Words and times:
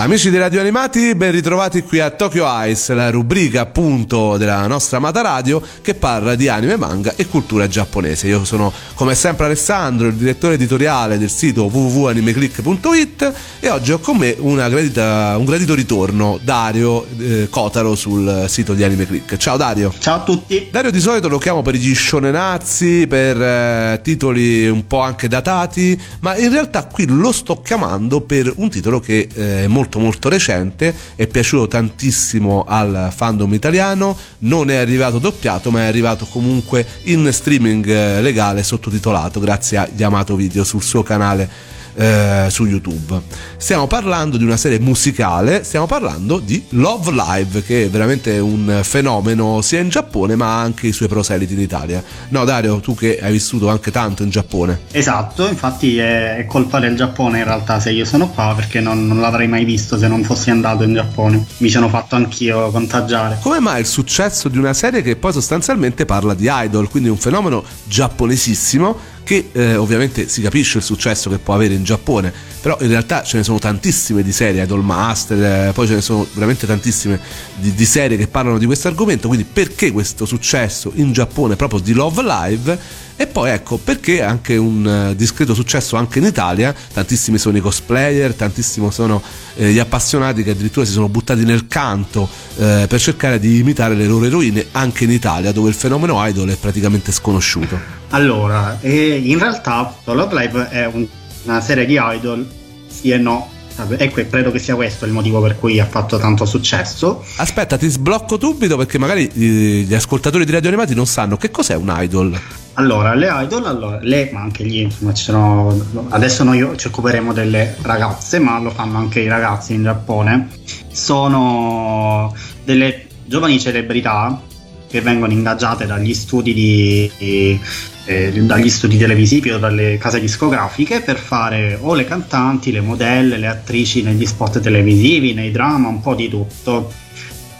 Amici 0.00 0.30
di 0.30 0.38
Radio 0.38 0.60
Animati, 0.60 1.14
ben 1.14 1.30
ritrovati 1.30 1.82
qui 1.82 2.00
a 2.00 2.08
Tokyo 2.08 2.46
Ice, 2.64 2.94
la 2.94 3.10
rubrica 3.10 3.60
appunto 3.60 4.38
della 4.38 4.66
nostra 4.66 4.96
amata 4.96 5.20
radio 5.20 5.60
che 5.82 5.92
parla 5.92 6.36
di 6.36 6.48
anime, 6.48 6.78
manga 6.78 7.12
e 7.16 7.26
cultura 7.26 7.68
giapponese. 7.68 8.26
Io 8.26 8.46
sono 8.46 8.72
come 8.94 9.14
sempre 9.14 9.44
Alessandro, 9.44 10.06
il 10.06 10.14
direttore 10.14 10.54
editoriale 10.54 11.18
del 11.18 11.28
sito 11.28 11.64
www.animeclick.it 11.64 13.32
e 13.60 13.68
oggi 13.68 13.92
ho 13.92 13.98
con 13.98 14.16
me 14.16 14.36
gradita, 14.40 15.36
un 15.36 15.44
gradito 15.44 15.74
ritorno, 15.74 16.40
Dario 16.42 17.06
eh, 17.18 17.48
Kotaro 17.50 17.94
sul 17.94 18.46
sito 18.48 18.72
di 18.72 18.82
Animeclick. 18.82 19.36
Ciao 19.36 19.58
Dario. 19.58 19.92
Ciao 19.98 20.16
a 20.16 20.20
tutti. 20.20 20.68
Dario 20.70 20.90
di 20.90 21.00
solito 21.00 21.28
lo 21.28 21.36
chiamo 21.36 21.60
per 21.60 21.74
gli 21.74 21.94
shonenazzi, 21.94 23.06
per 23.06 23.38
eh, 23.38 24.00
titoli 24.02 24.66
un 24.66 24.86
po' 24.86 25.00
anche 25.00 25.28
datati, 25.28 26.00
ma 26.20 26.38
in 26.38 26.50
realtà 26.50 26.86
qui 26.86 27.04
lo 27.06 27.32
sto 27.32 27.60
chiamando 27.60 28.22
per 28.22 28.50
un 28.56 28.70
titolo 28.70 28.98
che 28.98 29.28
eh, 29.30 29.64
è 29.64 29.66
molto 29.66 29.88
molto 29.90 29.98
molto 29.98 30.28
recente, 30.28 30.94
è 31.16 31.26
piaciuto 31.26 31.66
tantissimo 31.66 32.64
al 32.66 33.10
fandom 33.14 33.52
italiano, 33.52 34.16
non 34.40 34.70
è 34.70 34.76
arrivato 34.76 35.18
doppiato 35.18 35.70
ma 35.72 35.80
è 35.80 35.86
arrivato 35.86 36.26
comunque 36.26 36.86
in 37.04 37.28
streaming 37.32 37.86
eh, 37.88 38.22
legale 38.22 38.62
sottotitolato 38.62 39.40
grazie 39.40 39.78
a 39.78 39.88
Yamato 39.94 40.36
Video 40.36 40.62
sul 40.62 40.82
suo 40.82 41.02
canale 41.02 41.78
eh, 42.00 42.46
su 42.48 42.64
YouTube. 42.64 43.20
Stiamo 43.58 43.86
parlando 43.86 44.38
di 44.38 44.44
una 44.44 44.56
serie 44.56 44.80
musicale, 44.80 45.64
stiamo 45.64 45.86
parlando 45.86 46.38
di 46.38 46.64
Love 46.70 47.12
Live, 47.12 47.62
che 47.62 47.84
è 47.84 47.90
veramente 47.90 48.38
un 48.38 48.80
fenomeno 48.82 49.60
sia 49.60 49.80
in 49.80 49.90
Giappone 49.90 50.34
ma 50.34 50.58
anche 50.60 50.86
i 50.86 50.92
suoi 50.92 51.08
proseliti 51.08 51.52
in 51.52 51.60
Italia. 51.60 52.02
No, 52.28 52.44
Dario, 52.44 52.80
tu 52.80 52.94
che 52.94 53.18
hai 53.20 53.32
vissuto 53.32 53.68
anche 53.68 53.90
tanto 53.90 54.22
in 54.22 54.30
Giappone. 54.30 54.80
Esatto, 54.92 55.46
infatti 55.46 55.98
è, 55.98 56.46
colpa 56.48 56.78
del 56.78 56.96
Giappone 56.96 57.38
in 57.38 57.44
realtà 57.44 57.78
se 57.80 57.90
io 57.90 58.06
sono 58.06 58.30
qua 58.30 58.54
perché 58.56 58.80
non, 58.80 59.06
non 59.06 59.20
l'avrei 59.20 59.46
mai 59.46 59.64
visto 59.64 59.98
se 59.98 60.08
non 60.08 60.22
fossi 60.24 60.48
andato 60.50 60.84
in 60.84 60.94
Giappone. 60.94 61.44
Mi 61.58 61.68
sono 61.68 61.90
fatto 61.90 62.16
anch'io 62.16 62.70
contagiare. 62.70 63.38
Come 63.42 63.60
mai 63.60 63.80
il 63.80 63.86
successo 63.86 64.48
di 64.48 64.56
una 64.56 64.72
serie 64.72 65.02
che 65.02 65.16
poi 65.16 65.34
sostanzialmente 65.34 66.06
parla 66.06 66.32
di 66.32 66.48
idol, 66.50 66.88
quindi 66.88 67.10
un 67.10 67.18
fenomeno 67.18 67.62
giapponesissimo 67.84 69.18
che 69.30 69.50
eh, 69.52 69.76
ovviamente 69.76 70.26
si 70.26 70.42
capisce 70.42 70.78
il 70.78 70.82
successo 70.82 71.30
che 71.30 71.38
può 71.38 71.54
avere 71.54 71.74
in 71.74 71.84
Giappone, 71.84 72.32
però 72.60 72.76
in 72.80 72.88
realtà 72.88 73.22
ce 73.22 73.36
ne 73.36 73.44
sono 73.44 73.60
tantissime 73.60 74.24
di 74.24 74.32
serie, 74.32 74.64
Idol 74.64 74.82
Master, 74.82 75.68
eh, 75.68 75.72
poi 75.72 75.86
ce 75.86 75.94
ne 75.94 76.00
sono 76.00 76.26
veramente 76.32 76.66
tantissime 76.66 77.20
di, 77.54 77.72
di 77.72 77.84
serie 77.84 78.16
che 78.16 78.26
parlano 78.26 78.58
di 78.58 78.66
questo 78.66 78.88
argomento, 78.88 79.28
quindi 79.28 79.46
perché 79.46 79.92
questo 79.92 80.24
successo 80.24 80.90
in 80.96 81.12
Giappone 81.12 81.54
proprio 81.54 81.78
di 81.78 81.92
Love 81.92 82.22
Live? 82.24 82.78
E 83.20 83.26
poi 83.26 83.50
ecco 83.50 83.76
perché 83.76 84.22
anche 84.22 84.56
un 84.56 85.10
uh, 85.10 85.14
discreto 85.14 85.52
successo 85.52 85.96
anche 85.96 86.20
in 86.20 86.24
Italia, 86.24 86.74
tantissimi 86.90 87.36
sono 87.36 87.58
i 87.58 87.60
cosplayer, 87.60 88.32
tantissimi 88.32 88.90
sono 88.90 89.20
eh, 89.56 89.72
gli 89.72 89.78
appassionati 89.78 90.42
che 90.42 90.52
addirittura 90.52 90.86
si 90.86 90.92
sono 90.92 91.06
buttati 91.10 91.44
nel 91.44 91.66
canto 91.66 92.26
eh, 92.56 92.86
per 92.88 92.98
cercare 92.98 93.38
di 93.38 93.58
imitare 93.58 93.94
le 93.94 94.06
loro 94.06 94.24
eroine 94.24 94.68
anche 94.72 95.04
in 95.04 95.10
Italia 95.10 95.52
dove 95.52 95.68
il 95.68 95.74
fenomeno 95.74 96.26
idol 96.26 96.48
è 96.48 96.56
praticamente 96.56 97.12
sconosciuto. 97.12 97.78
Allora, 98.08 98.78
eh, 98.80 99.16
in 99.16 99.38
realtà 99.38 99.94
Love 100.04 100.34
Live 100.34 100.68
è 100.70 100.86
un, 100.86 101.06
una 101.42 101.60
serie 101.60 101.84
di 101.84 101.98
idol, 102.00 102.48
sì 102.88 103.10
e 103.10 103.18
no, 103.18 103.50
Ecco, 103.98 104.26
credo 104.28 104.50
che 104.50 104.58
sia 104.58 104.74
questo 104.74 105.04
il 105.04 105.12
motivo 105.12 105.42
per 105.42 105.58
cui 105.58 105.78
ha 105.78 105.86
fatto 105.86 106.18
tanto 106.18 106.46
successo. 106.46 107.22
Aspetta, 107.36 107.76
ti 107.76 107.88
sblocco 107.88 108.38
subito 108.40 108.78
perché 108.78 108.98
magari 108.98 109.26
eh, 109.26 109.84
gli 109.86 109.94
ascoltatori 109.94 110.46
di 110.46 110.52
Radio 110.52 110.68
Animati 110.68 110.94
non 110.94 111.06
sanno 111.06 111.36
che 111.36 111.50
cos'è 111.50 111.74
un 111.74 111.94
idol. 111.98 112.59
Allora, 112.74 113.14
le 113.14 113.28
idol, 113.42 113.66
allora, 113.66 113.98
le, 114.00 114.30
ma 114.32 114.40
anche 114.40 114.64
gli, 114.64 114.78
insomma, 114.78 115.12
ci 115.12 115.24
sono, 115.24 115.76
adesso 116.10 116.44
noi 116.44 116.78
ci 116.78 116.86
occuperemo 116.86 117.32
delle 117.32 117.76
ragazze, 117.82 118.38
ma 118.38 118.58
lo 118.58 118.70
fanno 118.70 118.98
anche 118.98 119.20
i 119.20 119.28
ragazzi 119.28 119.74
in 119.74 119.82
Giappone. 119.82 120.48
Sono 120.90 122.34
delle 122.64 123.06
giovani 123.26 123.60
celebrità 123.60 124.40
che 124.88 125.00
vengono 125.00 125.32
ingaggiate 125.32 125.86
dagli 125.86 126.14
studi, 126.14 126.54
di, 126.54 127.10
eh, 127.18 128.32
dagli 128.32 128.68
studi 128.68 128.98
televisivi 128.98 129.50
o 129.50 129.58
dalle 129.58 129.98
case 129.98 130.18
discografiche 130.18 131.00
per 131.00 131.16
fare 131.18 131.78
o 131.80 131.94
le 131.94 132.04
cantanti, 132.04 132.72
le 132.72 132.80
modelle, 132.80 133.36
le 133.36 133.46
attrici 133.46 134.02
negli 134.02 134.26
spot 134.26 134.60
televisivi, 134.60 135.34
nei 135.34 135.50
drama, 135.50 135.88
un 135.88 136.00
po' 136.00 136.14
di 136.14 136.28
tutto 136.28 136.92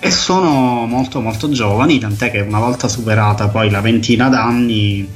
e 0.00 0.10
sono 0.10 0.86
molto 0.86 1.20
molto 1.20 1.50
giovani, 1.50 1.98
tant'è 1.98 2.30
che 2.30 2.40
una 2.40 2.58
volta 2.58 2.88
superata 2.88 3.48
poi 3.48 3.70
la 3.70 3.82
ventina 3.82 4.28
d'anni 4.28 5.06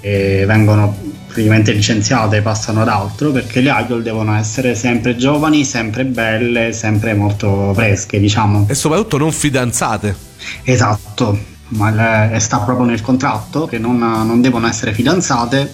eh, 0.00 0.44
vengono 0.46 0.94
praticamente 1.26 1.72
licenziate 1.72 2.36
e 2.36 2.42
passano 2.42 2.82
ad 2.82 2.88
altro 2.88 3.32
perché 3.32 3.60
le 3.60 3.72
idol 3.74 4.02
devono 4.02 4.36
essere 4.36 4.74
sempre 4.74 5.16
giovani, 5.16 5.64
sempre 5.64 6.04
belle, 6.04 6.72
sempre 6.72 7.14
molto 7.14 7.72
fresche, 7.74 8.20
diciamo. 8.20 8.66
E 8.68 8.74
soprattutto 8.74 9.16
non 9.16 9.32
fidanzate. 9.32 10.14
Esatto, 10.62 11.38
ma 11.68 12.28
le, 12.30 12.38
sta 12.38 12.58
proprio 12.58 12.86
nel 12.86 13.00
contratto 13.00 13.64
che 13.64 13.78
non, 13.78 13.98
non 13.98 14.42
devono 14.42 14.68
essere 14.68 14.92
fidanzate 14.92 15.72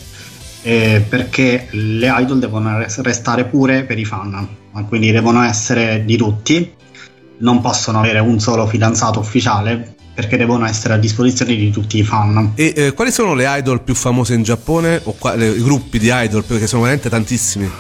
eh, 0.63 1.05
perché 1.07 1.67
le 1.73 2.15
idol 2.21 2.39
devono 2.39 2.79
restare 2.99 3.47
pure 3.47 3.83
per 3.83 3.99
i 3.99 4.05
fan, 4.05 4.49
quindi 4.89 5.11
devono 5.11 5.43
essere 5.43 6.05
di 6.05 6.17
tutti 6.17 6.79
non 7.41 7.61
possono 7.61 7.99
avere 7.99 8.19
un 8.19 8.41
solo 8.41 8.67
fidanzato 8.67 9.21
ufficiale 9.21 9.95
perché 10.13 10.37
devono 10.37 10.67
essere 10.67 10.95
a 10.95 10.97
disposizione 10.99 11.55
di 11.55 11.71
tutti 11.71 11.99
i 11.99 12.03
fan. 12.03 12.53
E 12.55 12.73
eh, 12.77 12.93
quali 12.93 13.11
sono 13.11 13.35
le 13.35 13.45
idol 13.47 13.81
più 13.81 13.95
famose 13.95 14.35
in 14.35 14.43
Giappone 14.43 15.01
o 15.05 15.15
qua, 15.19 15.35
le, 15.35 15.49
i 15.49 15.63
gruppi 15.63 15.99
di 15.99 16.11
idol? 16.13 16.45
Perché 16.45 16.67
sono 16.67 16.83
veramente 16.83 17.09
tantissimi. 17.09 17.71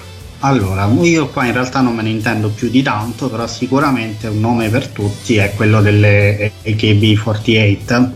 Allora, 0.42 0.88
io 1.02 1.28
qua 1.28 1.44
in 1.44 1.52
realtà 1.52 1.82
non 1.82 1.94
me 1.94 2.02
ne 2.02 2.08
intendo 2.08 2.48
più 2.48 2.70
di 2.70 2.82
tanto, 2.82 3.28
però 3.28 3.46
sicuramente 3.46 4.26
un 4.28 4.40
nome 4.40 4.70
per 4.70 4.86
tutti 4.86 5.36
è 5.36 5.52
quello 5.54 5.82
delle 5.82 6.52
AKB48, 6.64 8.10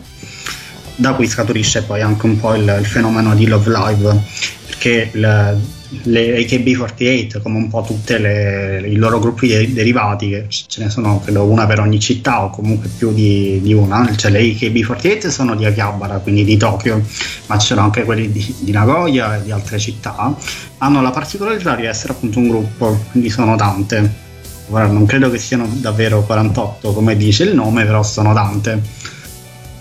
da 0.97 1.13
cui 1.13 1.27
scaturisce 1.27 1.83
poi 1.83 2.01
anche 2.01 2.25
un 2.25 2.41
po' 2.41 2.55
il, 2.55 2.77
il 2.81 2.87
fenomeno 2.87 3.35
di 3.35 3.47
Love 3.47 3.71
Live, 3.71 4.23
perché 4.65 5.11
il, 5.13 5.61
le 6.03 6.39
AKB48 6.39 7.41
come 7.41 7.57
un 7.57 7.69
po' 7.69 7.83
tutti 7.83 8.13
i 8.13 8.97
loro 8.97 9.19
gruppi 9.19 9.49
de- 9.49 9.73
derivati 9.73 10.29
che 10.29 10.47
ce 10.49 10.83
ne 10.83 10.91
sono 10.91 11.21
credo 11.21 11.45
una 11.45 11.67
per 11.67 11.81
ogni 11.81 11.99
città 11.99 12.45
o 12.45 12.51
comunque 12.51 12.89
più 12.89 13.13
di, 13.13 13.61
di 13.63 13.73
una. 13.73 14.15
Cioè 14.15 14.31
le 14.31 14.41
AKB48 14.41 15.29
sono 15.29 15.55
di 15.55 15.65
Akihabara 15.65 16.19
quindi 16.19 16.45
di 16.45 16.57
Tokyo 16.57 17.03
ma 17.47 17.59
ci 17.59 17.67
sono 17.69 17.83
anche 17.83 18.05
quelli 18.05 18.31
di, 18.31 18.55
di 18.61 18.73
Nagoya 18.73 19.37
e 19.37 19.43
di 19.43 19.51
altre 19.51 19.79
città. 19.79 20.35
Hanno 20.79 21.03
la 21.03 21.11
particolarità 21.11 21.75
di 21.77 21.85
essere 21.85 22.13
appunto 22.13 22.39
un 22.39 22.49
gruppo 22.49 23.05
quindi 23.11 23.31
sono 23.31 23.57
tante. 23.57 24.23
Ora, 24.71 24.87
non 24.87 25.05
credo 25.05 25.31
che 25.31 25.39
siano 25.39 25.69
davvero 25.75 26.23
48 26.23 26.93
come 26.93 27.17
dice 27.17 27.45
il 27.45 27.55
nome 27.55 27.85
però 27.85 28.03
sono 28.03 28.33
tante. 28.33 28.81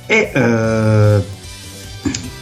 E 0.06 0.32
eh, 0.34 1.22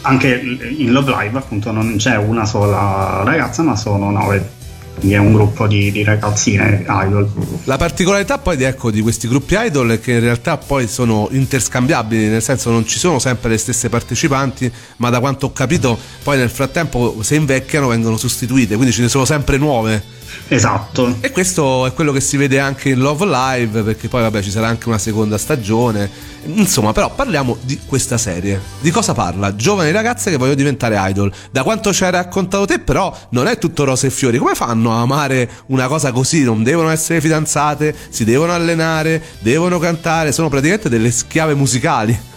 anche 0.02 0.42
in 0.78 0.92
Love 0.92 1.12
Live 1.12 1.38
appunto 1.38 1.72
non 1.72 1.96
c'è 1.98 2.16
una 2.16 2.46
sola 2.46 3.22
ragazza 3.24 3.62
ma 3.62 3.76
sono 3.76 4.10
nove 4.10 4.60
quindi 5.02 5.16
è 5.16 5.20
un 5.20 5.34
gruppo 5.34 5.68
di, 5.68 5.92
di, 5.92 6.04
ragazzine 6.04 6.86
idol. 6.88 7.28
La 7.64 7.78
particolarità 7.78 8.38
poi 8.38 8.62
ecco, 8.62 8.92
di, 8.92 9.02
questi 9.02 9.28
gruppi 9.28 9.56
idol 9.58 9.92
è 9.92 10.00
che 10.00 10.12
in 10.12 10.20
realtà 10.20 10.58
poi 10.58 10.88
sono 10.88 11.28
interscambiabili, 11.32 12.28
nel 12.28 12.42
senso 12.44 12.70
non 12.70 12.86
ci 12.86 13.00
sono 13.00 13.18
sempre 13.18 13.50
le 13.50 13.58
stesse 13.58 13.90
partecipanti, 13.90 14.72
ma 14.98 15.10
da 15.10 15.20
quanto 15.20 15.48
ho 15.48 15.54
capito 15.54 15.98
poi 16.22 16.38
nel 16.38 16.50
frattempo 16.50 17.24
se 17.24 17.36
invecchiano 17.36 17.88
vengono 17.88 18.18
sostituite, 18.18 18.76
quindi 18.76 18.94
ce 18.94 19.02
ne 19.02 19.08
sono 19.08 19.26
sempre 19.26 19.58
nuove. 19.58 20.20
Esatto. 20.48 21.18
E 21.22 21.32
questo 21.32 21.86
è 21.86 21.94
quello 21.94 22.12
che 22.12 22.20
si 22.20 22.38
vede 22.38 22.60
anche 22.60 22.90
in 22.90 23.00
Love 23.00 23.26
Live, 23.26 23.84
perché 23.84 24.08
poi 24.08 24.22
vabbè 24.22 24.42
ci 24.42 24.52
sarà 24.52 24.68
anche 24.68 24.88
una 24.88 24.98
seconda 24.98 25.38
stagione. 25.38 26.10
Insomma, 26.46 26.92
però 26.92 27.14
parliamo 27.14 27.58
di 27.62 27.80
questa 27.86 28.18
serie. 28.18 28.60
Di 28.82 28.92
cosa 28.92 29.14
parla? 29.14 29.56
Giovani 29.56 29.92
ragazze 29.92 30.30
che 30.30 30.38
vogliono 30.38 30.56
diventare 30.56 30.98
idol. 31.10 31.32
Da 31.52 31.64
quanto 31.64 31.94
ci 31.94 32.04
hai 32.04 32.12
raccontato 32.12 32.66
te, 32.66 32.80
però, 32.80 33.16
non 33.30 33.48
è 33.48 33.58
tutto 33.58 33.84
rose 33.84 34.08
e 34.08 34.10
fiori. 34.10 34.38
Come 34.38 34.56
fanno 34.56 34.94
a 34.94 35.02
amare 35.02 35.50
una 35.68 35.88
cosa 35.88 36.12
così? 36.12 36.44
Non 36.44 36.64
devono 36.64 36.90
essere 36.90 37.22
fidanzate, 37.22 37.96
si 38.10 38.26
devono 38.26 38.54
allenare, 38.54 39.22
devono 39.40 39.80
cantare, 39.80 40.32
sono 40.32 40.50
praticamente 40.50 40.90
delle 40.90 41.12
schiave 41.12 41.54
musicali. 41.54 42.30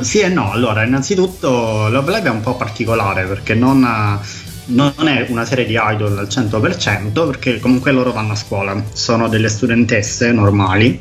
Sì 0.00 0.18
e 0.18 0.28
no, 0.28 0.50
allora 0.50 0.84
innanzitutto 0.84 1.88
Love 1.88 2.12
Live 2.12 2.28
è 2.28 2.30
un 2.30 2.40
po' 2.40 2.56
particolare 2.56 3.24
perché 3.24 3.54
non 3.54 4.20
non 4.66 4.92
è 5.06 5.26
una 5.28 5.44
serie 5.44 5.66
di 5.66 5.78
idol 5.80 6.18
al 6.18 6.26
100% 6.26 7.26
perché 7.26 7.58
comunque 7.58 7.92
loro 7.92 8.12
vanno 8.12 8.32
a 8.32 8.36
scuola, 8.36 8.82
sono 8.92 9.28
delle 9.28 9.48
studentesse 9.48 10.32
normali 10.32 11.00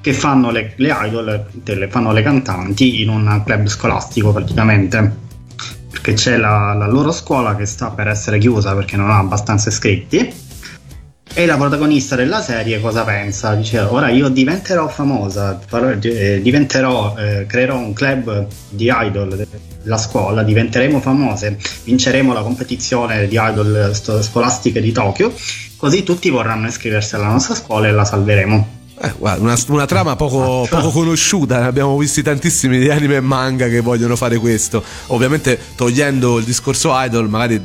che 0.00 0.12
fanno 0.12 0.50
le, 0.50 0.72
le 0.76 0.96
idol, 1.06 1.46
le, 1.64 1.88
fanno 1.88 2.12
le 2.12 2.22
cantanti 2.22 3.02
in 3.02 3.08
un 3.08 3.42
club 3.44 3.66
scolastico 3.66 4.32
praticamente. 4.32 5.26
Perché 5.90 6.12
c'è 6.12 6.36
la, 6.36 6.74
la, 6.74 6.86
loro 6.86 7.10
scuola 7.12 7.56
che 7.56 7.66
sta 7.66 7.90
per 7.90 8.08
essere 8.08 8.38
chiusa 8.38 8.74
perché 8.74 8.96
non 8.96 9.10
ha 9.10 9.18
abbastanza 9.18 9.70
iscritti 9.70 10.46
E 11.38 11.46
la 11.46 11.56
protagonista 11.56 12.16
della 12.16 12.40
serie 12.40 12.80
cosa 12.80 13.04
pensa? 13.04 13.54
Dice 13.54 13.78
ora 13.78 14.08
io 14.08 14.28
diventerò 14.28 14.88
famosa, 14.88 15.60
eh, 16.02 16.42
diventerò, 16.42 17.14
eh, 17.16 17.46
creerò 17.46 17.78
un 17.78 17.92
club 17.92 18.48
di 18.70 18.90
idol 18.92 19.46
della 19.80 19.98
scuola, 19.98 20.42
diventeremo 20.42 20.98
famose, 20.98 21.56
vinceremo 21.84 22.32
la 22.32 22.42
competizione 22.42 23.28
di 23.28 23.38
idol 23.40 23.92
scolastiche 23.94 24.80
di 24.80 24.90
Tokyo, 24.90 25.32
così 25.76 26.02
tutti 26.02 26.28
vorranno 26.28 26.66
iscriversi 26.66 27.14
alla 27.14 27.28
nostra 27.28 27.54
scuola 27.54 27.86
e 27.86 27.92
la 27.92 28.04
salveremo. 28.04 28.77
Eh, 29.00 29.12
guarda, 29.16 29.42
una, 29.42 29.56
una, 29.68 29.86
trama 29.86 30.16
poco, 30.16 30.66
poco, 30.68 30.90
conosciuta, 30.90 31.60
ne 31.60 31.66
abbiamo 31.66 31.96
visti 31.96 32.22
tantissimi 32.22 32.78
di 32.78 32.90
anime 32.90 33.16
e 33.16 33.20
manga 33.20 33.68
che 33.68 33.80
vogliono 33.80 34.16
fare 34.16 34.38
questo. 34.38 34.82
Ovviamente 35.08 35.58
togliendo 35.76 36.38
il 36.38 36.44
discorso 36.44 36.90
idol, 36.94 37.28
magari 37.28 37.64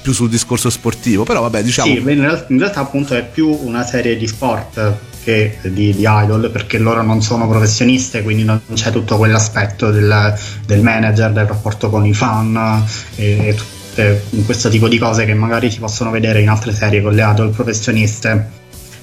più 0.00 0.12
sul 0.12 0.30
discorso 0.30 0.70
sportivo, 0.70 1.24
però 1.24 1.42
vabbè, 1.42 1.62
diciamo. 1.62 1.92
Sì, 1.92 1.98
in 1.98 2.58
realtà, 2.58 2.80
appunto 2.80 3.14
è 3.14 3.24
più 3.24 3.48
una 3.48 3.84
serie 3.84 4.16
di 4.16 4.26
sport 4.26 5.08
che 5.22 5.58
di, 5.62 5.94
di, 5.94 6.04
idol 6.06 6.50
perché 6.50 6.78
loro 6.78 7.02
non 7.02 7.22
sono 7.22 7.46
professioniste, 7.46 8.22
quindi 8.22 8.44
non 8.44 8.60
c'è 8.72 8.90
tutto 8.90 9.16
quell'aspetto 9.16 9.90
del, 9.90 10.34
del 10.64 10.80
manager, 10.80 11.30
del 11.32 11.46
rapporto 11.46 11.90
con 11.90 12.06
i 12.06 12.14
fan 12.14 12.84
e, 13.16 13.48
e 13.48 13.54
tutte 13.54 14.24
questo 14.46 14.70
tipo 14.70 14.88
di 14.88 14.98
cose 14.98 15.26
che 15.26 15.34
magari 15.34 15.70
si 15.70 15.78
possono 15.78 16.10
vedere 16.10 16.40
in 16.40 16.48
altre 16.48 16.72
serie 16.72 17.02
con 17.02 17.12
le 17.12 17.22
idol 17.22 17.50
professioniste. 17.50 18.58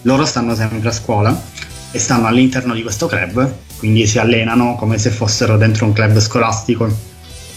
Loro 0.08 0.26
stanno 0.26 0.56
sempre 0.56 0.88
a 0.88 0.94
scuola 0.94 1.38
e 1.92 2.00
stanno 2.00 2.28
all'interno 2.28 2.74
di 2.74 2.82
questo 2.82 3.08
club, 3.08 3.56
quindi 3.78 4.08
si 4.08 4.18
allenano 4.18 4.76
come 4.76 4.98
se 4.98 5.10
fossero 5.10 5.58
dentro 5.58 5.86
un 5.86 5.92
club 5.92 6.18
scolastico, 6.20 6.90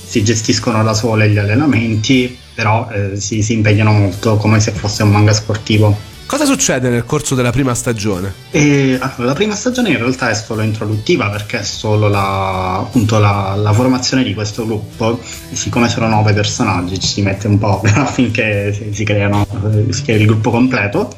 si 0.05 0.25
gestiscono 0.25 0.83
da 0.83 0.93
sole 0.93 1.31
gli 1.31 1.39
allenamenti, 1.39 2.37
però 2.53 2.89
eh, 2.91 3.21
si, 3.21 3.45
si 3.45 3.53
impegnano 3.53 3.93
molto 3.93 4.37
come 4.37 4.59
se 4.59 4.73
fosse 4.73 5.05
un 5.05 5.11
manga 5.11 5.33
sportivo. 5.33 5.97
Cosa 6.27 6.45
succede 6.45 6.89
nel 6.89 7.05
corso 7.05 7.37
della 7.37 7.53
prima 7.53 7.73
stagione? 7.73 8.35
E, 8.51 8.99
allora, 9.01 9.25
la 9.27 9.35
prima 9.35 9.55
stagione 9.55 9.91
in 9.91 9.99
realtà 9.99 10.31
è 10.31 10.35
solo 10.35 10.63
introduttiva 10.63 11.31
perché 11.31 11.61
è 11.61 11.65
solo 11.65 12.09
la, 12.09 12.79
appunto, 12.79 13.21
la, 13.21 13.55
la, 13.57 13.73
formazione 13.73 14.25
di 14.25 14.35
questo 14.35 14.67
gruppo 14.67 15.21
siccome 15.53 15.89
sono 15.89 16.09
nove 16.09 16.33
personaggi 16.33 16.99
ci 16.99 17.07
si 17.07 17.23
mette 17.23 17.47
un 17.47 17.59
po' 17.59 17.81
affinché 17.95 18.73
si, 18.73 18.93
si, 18.93 19.05
creano, 19.05 19.47
si 19.91 20.03
crea 20.03 20.17
il 20.17 20.27
gruppo 20.27 20.51
completo 20.51 21.17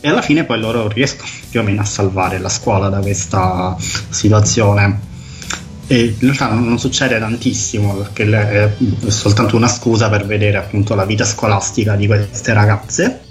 e 0.00 0.08
alla 0.08 0.22
fine 0.22 0.44
poi 0.44 0.58
loro 0.58 0.88
riescono 0.88 1.28
più 1.50 1.60
o 1.60 1.62
meno 1.62 1.82
a 1.82 1.84
salvare 1.84 2.38
la 2.38 2.48
scuola 2.48 2.88
da 2.88 3.00
questa 3.00 3.76
situazione. 3.78 5.08
E 5.86 6.04
in 6.04 6.16
realtà 6.20 6.48
non, 6.52 6.78
succede 6.78 7.18
tantissimo 7.18 7.94
perché 7.94 8.30
è 8.30 8.72
soltanto 9.08 9.56
una 9.56 9.66
scusa 9.66 10.08
per 10.08 10.24
vedere 10.24 10.56
appunto 10.56 10.94
la 10.94 11.04
vita 11.04 11.24
scolastica 11.24 11.96
di 11.96 12.06
queste 12.06 12.52
ragazze 12.52 13.22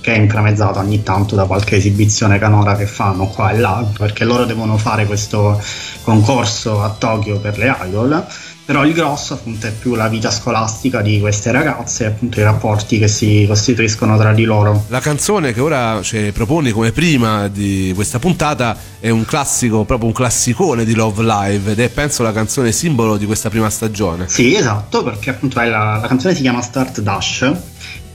che 0.00 0.12
è 0.12 0.18
intramezzata 0.18 0.80
ogni 0.80 1.04
tanto 1.04 1.36
da 1.36 1.44
qualche 1.44 1.76
esibizione 1.76 2.40
canora 2.40 2.74
che 2.74 2.86
fanno 2.86 3.28
qua 3.28 3.52
e 3.52 3.58
là 3.58 3.86
perché 3.96 4.24
loro 4.24 4.44
devono 4.44 4.76
fare 4.76 5.06
questo 5.06 5.62
concorso 6.02 6.82
a 6.82 6.90
Tokyo 6.90 7.38
per 7.38 7.56
le 7.56 7.72
idol 7.84 8.26
però 8.64 8.84
il 8.84 8.92
grosso 8.92 9.34
appunto 9.34 9.66
è 9.66 9.72
più 9.72 9.94
la 9.94 10.08
vita 10.08 10.30
scolastica 10.30 11.00
di 11.00 11.18
queste 11.18 11.50
ragazze 11.50 12.04
e 12.04 12.06
appunto 12.06 12.38
i 12.40 12.42
rapporti 12.42 12.98
che 12.98 13.08
si 13.08 13.44
costituiscono 13.46 14.16
tra 14.16 14.32
di 14.32 14.44
loro. 14.44 14.84
La 14.88 15.00
canzone 15.00 15.52
che 15.52 15.60
ora 15.60 16.00
ci 16.02 16.30
proponi 16.32 16.70
come 16.70 16.92
prima 16.92 17.48
di 17.48 17.92
questa 17.94 18.18
puntata 18.18 18.76
è 19.00 19.10
un 19.10 19.24
classico, 19.24 19.84
proprio 19.84 20.08
un 20.08 20.14
classicone 20.14 20.84
di 20.84 20.94
Love 20.94 21.22
Live 21.24 21.72
ed 21.72 21.80
è 21.80 21.88
penso 21.88 22.22
la 22.22 22.32
canzone 22.32 22.70
simbolo 22.72 23.16
di 23.16 23.26
questa 23.26 23.50
prima 23.50 23.68
stagione. 23.68 24.28
Sì, 24.28 24.54
esatto, 24.54 25.02
perché 25.02 25.30
appunto 25.30 25.60
la, 25.60 25.98
la, 26.00 26.06
canzone 26.06 26.34
si 26.34 26.42
chiama 26.42 26.62
Start 26.62 27.00
Dash 27.00 27.52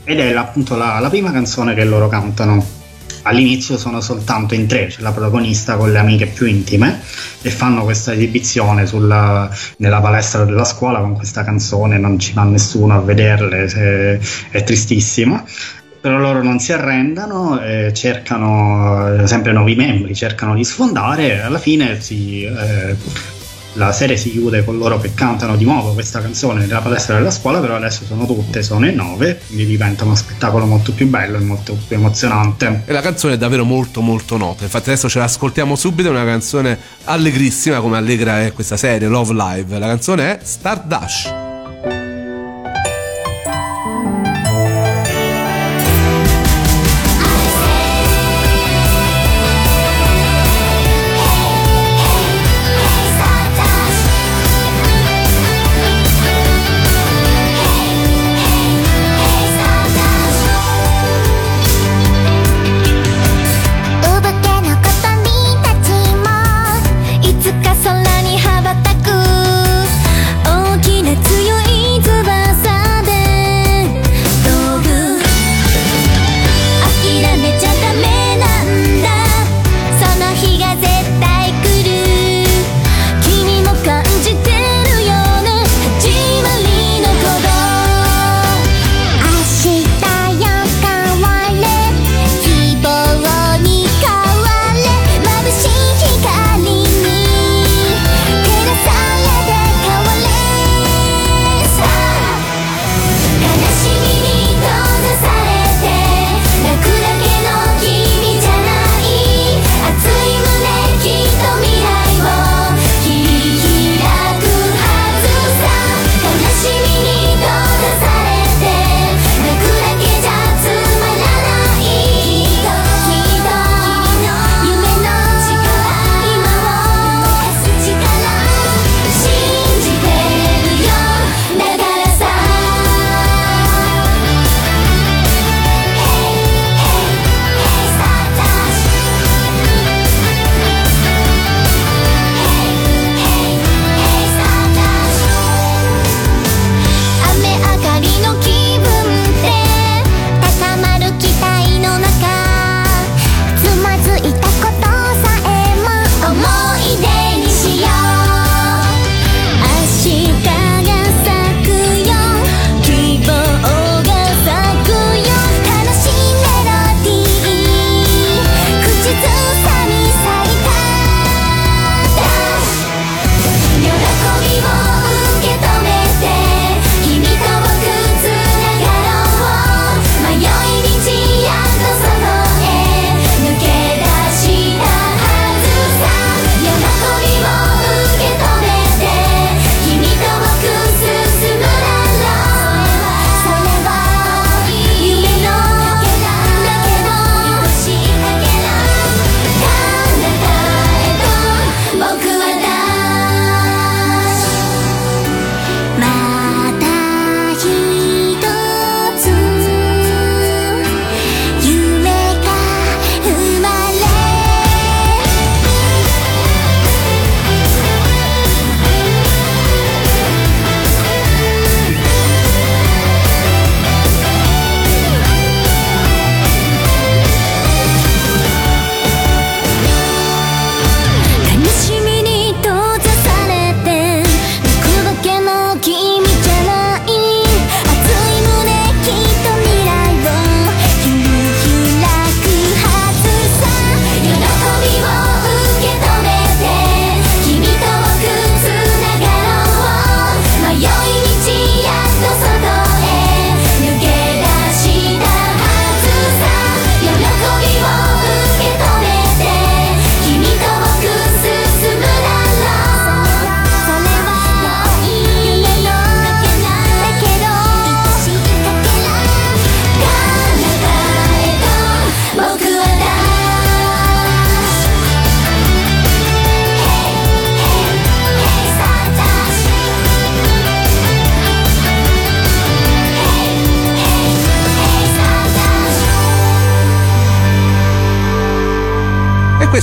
ed 0.04 0.18
è 0.18 0.34
appunto 0.34 0.76
la, 0.76 0.98
la 0.98 1.10
prima 1.10 1.30
canzone 1.30 1.74
che 1.74 1.84
loro 1.84 2.08
cantano 2.08 2.77
all'inizio 3.22 3.76
sono 3.76 4.00
soltanto 4.00 4.54
in 4.54 4.66
tre, 4.66 4.86
c'è 4.86 5.00
la 5.00 5.12
protagonista 5.12 5.76
con 5.76 5.92
le 5.92 5.98
amiche 5.98 6.26
più 6.26 6.46
intime 6.46 7.00
e 7.42 7.50
fanno 7.50 7.84
questa 7.84 8.12
esibizione 8.12 8.86
sulla, 8.86 9.50
nella 9.78 10.00
palestra 10.00 10.44
della 10.44 10.64
scuola 10.64 11.00
con 11.00 11.14
questa 11.14 11.44
canzone, 11.44 11.98
non 11.98 12.18
ci 12.18 12.32
va 12.32 12.44
nessuno 12.44 12.94
a 12.94 13.00
vederle, 13.00 14.18
è, 14.50 14.62
tristissima. 14.64 15.44
Però 16.00 16.16
loro 16.16 16.42
non 16.44 16.60
si 16.60 16.72
arrendano, 16.72 17.60
eh, 17.60 17.92
cercano 17.92 19.26
sempre 19.26 19.52
nuovi 19.52 19.74
membri, 19.74 20.14
cercano 20.14 20.54
di 20.54 20.64
sfondare 20.64 21.32
e 21.32 21.38
alla 21.40 21.58
fine 21.58 22.00
si, 22.00 22.44
eh, 22.44 22.94
la 23.78 23.92
serie 23.92 24.16
si 24.16 24.30
chiude 24.30 24.64
con 24.64 24.76
loro 24.76 24.98
che 24.98 25.14
cantano 25.14 25.56
di 25.56 25.64
nuovo 25.64 25.92
questa 25.92 26.20
canzone 26.20 26.60
nella 26.60 26.80
palestra 26.80 27.16
della 27.16 27.30
scuola, 27.30 27.60
però 27.60 27.76
adesso 27.76 28.04
sono 28.04 28.26
tutte, 28.26 28.62
sono 28.62 28.86
in 28.86 28.96
nove, 28.96 29.40
quindi 29.46 29.66
diventa 29.66 30.04
uno 30.04 30.16
spettacolo 30.16 30.66
molto 30.66 30.92
più 30.92 31.06
bello 31.08 31.36
e 31.36 31.40
molto 31.40 31.78
più 31.86 31.96
emozionante. 31.96 32.82
E 32.84 32.92
la 32.92 33.00
canzone 33.00 33.34
è 33.34 33.38
davvero 33.38 33.64
molto 33.64 34.00
molto 34.00 34.36
nota, 34.36 34.64
infatti 34.64 34.90
adesso 34.90 35.08
ce 35.08 35.20
l'ascoltiamo 35.20 35.76
subito, 35.76 36.08
è 36.08 36.10
una 36.10 36.24
canzone 36.24 36.76
allegrissima 37.04 37.80
come 37.80 37.96
allegra 37.96 38.42
è 38.42 38.52
questa 38.52 38.76
serie, 38.76 39.06
Love 39.08 39.32
Live, 39.32 39.78
la 39.78 39.86
canzone 39.86 40.38
è 40.38 40.40
Start 40.42 40.86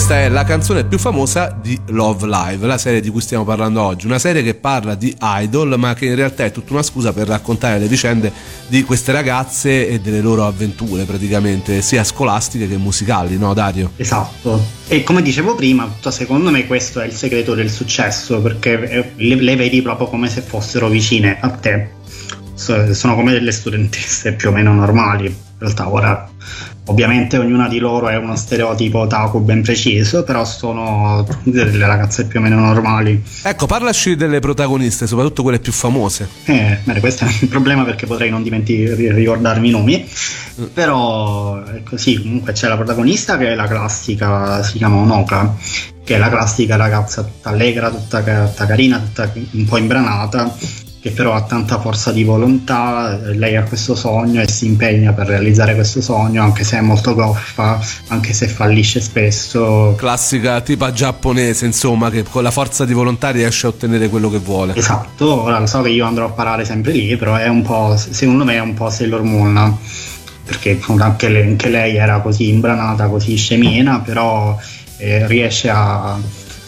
questa 0.05 0.23
è 0.23 0.29
la 0.29 0.43
canzone 0.43 0.85
più 0.85 0.99
famosa 0.99 1.57
di 1.59 1.79
Love 1.87 2.27
Live, 2.27 2.67
la 2.67 2.77
serie 2.77 3.01
di 3.01 3.09
cui 3.09 3.21
stiamo 3.21 3.43
parlando 3.43 3.81
oggi. 3.81 4.05
Una 4.05 4.19
serie 4.19 4.43
che 4.43 4.53
parla 4.53 4.93
di 4.93 5.15
idol, 5.19 5.79
ma 5.79 5.95
che 5.95 6.05
in 6.05 6.13
realtà 6.13 6.45
è 6.45 6.51
tutta 6.51 6.73
una 6.73 6.83
scusa 6.83 7.11
per 7.11 7.25
raccontare 7.25 7.79
le 7.79 7.87
vicende 7.87 8.31
di 8.67 8.83
queste 8.83 9.11
ragazze 9.11 9.87
e 9.87 9.99
delle 9.99 10.21
loro 10.21 10.45
avventure, 10.45 11.05
praticamente, 11.05 11.81
sia 11.81 12.03
scolastiche 12.03 12.67
che 12.67 12.77
musicali, 12.77 13.35
no, 13.39 13.55
Dario? 13.55 13.93
Esatto. 13.95 14.63
E 14.87 15.01
come 15.01 15.23
dicevo 15.23 15.55
prima, 15.55 15.91
secondo 16.07 16.51
me 16.51 16.67
questo 16.67 17.01
è 17.01 17.07
il 17.07 17.13
segreto 17.13 17.55
del 17.55 17.71
successo, 17.71 18.39
perché 18.41 19.11
le, 19.15 19.35
le 19.35 19.55
vedi 19.55 19.81
proprio 19.81 20.05
come 20.05 20.29
se 20.29 20.41
fossero 20.41 20.87
vicine 20.87 21.39
a 21.39 21.49
te. 21.49 21.89
Sono 22.53 23.15
come 23.15 23.31
delle 23.31 23.51
studentesse 23.51 24.33
più 24.33 24.49
o 24.49 24.51
meno 24.51 24.71
normali. 24.71 25.25
In 25.25 25.57
realtà 25.57 25.89
ora 25.89 26.29
Ovviamente 26.87 27.37
ognuna 27.37 27.67
di 27.67 27.79
loro 27.79 28.09
è 28.09 28.15
uno 28.15 28.35
stereotipo 28.35 28.99
otaku 28.99 29.39
ben 29.39 29.63
preciso, 29.63 30.23
però 30.23 30.45
sono 30.45 31.25
delle 31.43 31.85
ragazze 31.85 32.25
più 32.25 32.39
o 32.39 32.43
meno 32.43 32.59
normali. 32.59 33.23
Ecco, 33.41 33.65
parlaci 33.65 34.15
delle 34.15 34.39
protagoniste, 34.39 35.07
soprattutto 35.07 35.41
quelle 35.41 35.59
più 35.59 35.71
famose. 35.71 36.29
Eh, 36.45 36.79
bene, 36.83 36.99
questo 36.99 37.25
è 37.25 37.27
un 37.41 37.47
problema 37.47 37.83
perché 37.83 38.05
potrei 38.05 38.29
non 38.29 38.43
dimenticare 38.43 39.13
ricordarmi 39.13 39.69
i 39.69 39.71
nomi. 39.71 40.07
Però 40.73 41.63
è 41.63 41.81
così, 41.83 42.21
comunque 42.21 42.53
c'è 42.53 42.67
la 42.67 42.75
protagonista 42.75 43.37
che 43.37 43.47
è 43.47 43.55
la 43.55 43.67
classica, 43.67 44.61
si 44.63 44.77
chiama 44.77 44.97
Onoka, 44.97 45.55
che 46.03 46.15
è 46.15 46.17
la 46.17 46.29
classica 46.29 46.75
ragazza 46.75 47.23
tutta 47.23 47.49
allegra, 47.49 47.89
tutta, 47.89 48.21
tutta 48.21 48.65
carina, 48.65 48.99
tutta 48.99 49.31
un 49.33 49.65
po' 49.65 49.77
imbranata 49.77 50.55
che 51.05 51.11
però 51.11 51.33
ha 51.35 51.43
tanta 51.43 51.79
forza 51.79 52.11
di 52.11 52.23
volontà, 52.23 53.19
lei 53.33 53.55
ha 53.55 53.61
questo 53.61 53.93
sogno 53.93 54.41
e 54.41 54.47
si 54.47 54.65
impegna 54.65 55.13
per 55.13 55.27
realizzare 55.27 55.75
questo 55.75 56.01
sogno, 56.01 56.41
anche 56.41 56.63
se 56.63 56.79
è 56.79 56.81
molto 56.81 57.13
goffa, 57.13 57.79
anche 58.07 58.33
se 58.33 58.47
fallisce 58.47 58.99
spesso. 59.01 59.93
Classica 59.95 60.61
tipa 60.61 60.91
giapponese, 60.91 61.67
insomma, 61.67 62.09
che 62.09 62.23
con 62.23 62.41
la 62.41 62.49
forza 62.49 62.85
di 62.85 62.93
volontà 62.93 63.29
riesce 63.29 63.67
a 63.67 63.69
ottenere 63.69 64.09
quello 64.09 64.31
che 64.31 64.39
vuole. 64.39 64.73
Esatto, 64.75 65.43
ora 65.43 65.59
lo 65.59 65.67
so 65.67 65.83
che 65.83 65.89
io 65.89 66.07
andrò 66.07 66.25
a 66.25 66.31
parare 66.31 66.65
sempre 66.65 66.93
lì, 66.93 67.15
però 67.17 67.35
è 67.35 67.49
un 67.49 67.61
po', 67.61 67.95
secondo 67.95 68.43
me 68.43 68.55
è 68.55 68.61
un 68.61 68.73
po' 68.73 68.89
Sailor 68.89 69.21
Moon, 69.21 69.77
perché 70.43 70.79
anche 70.87 71.29
lei, 71.29 71.43
anche 71.43 71.69
lei 71.69 71.97
era 71.97 72.19
così 72.21 72.49
imbranata, 72.49 73.09
così 73.09 73.35
scemina, 73.35 73.99
però 73.99 74.57
eh, 74.97 75.27
riesce 75.27 75.69
a 75.69 76.17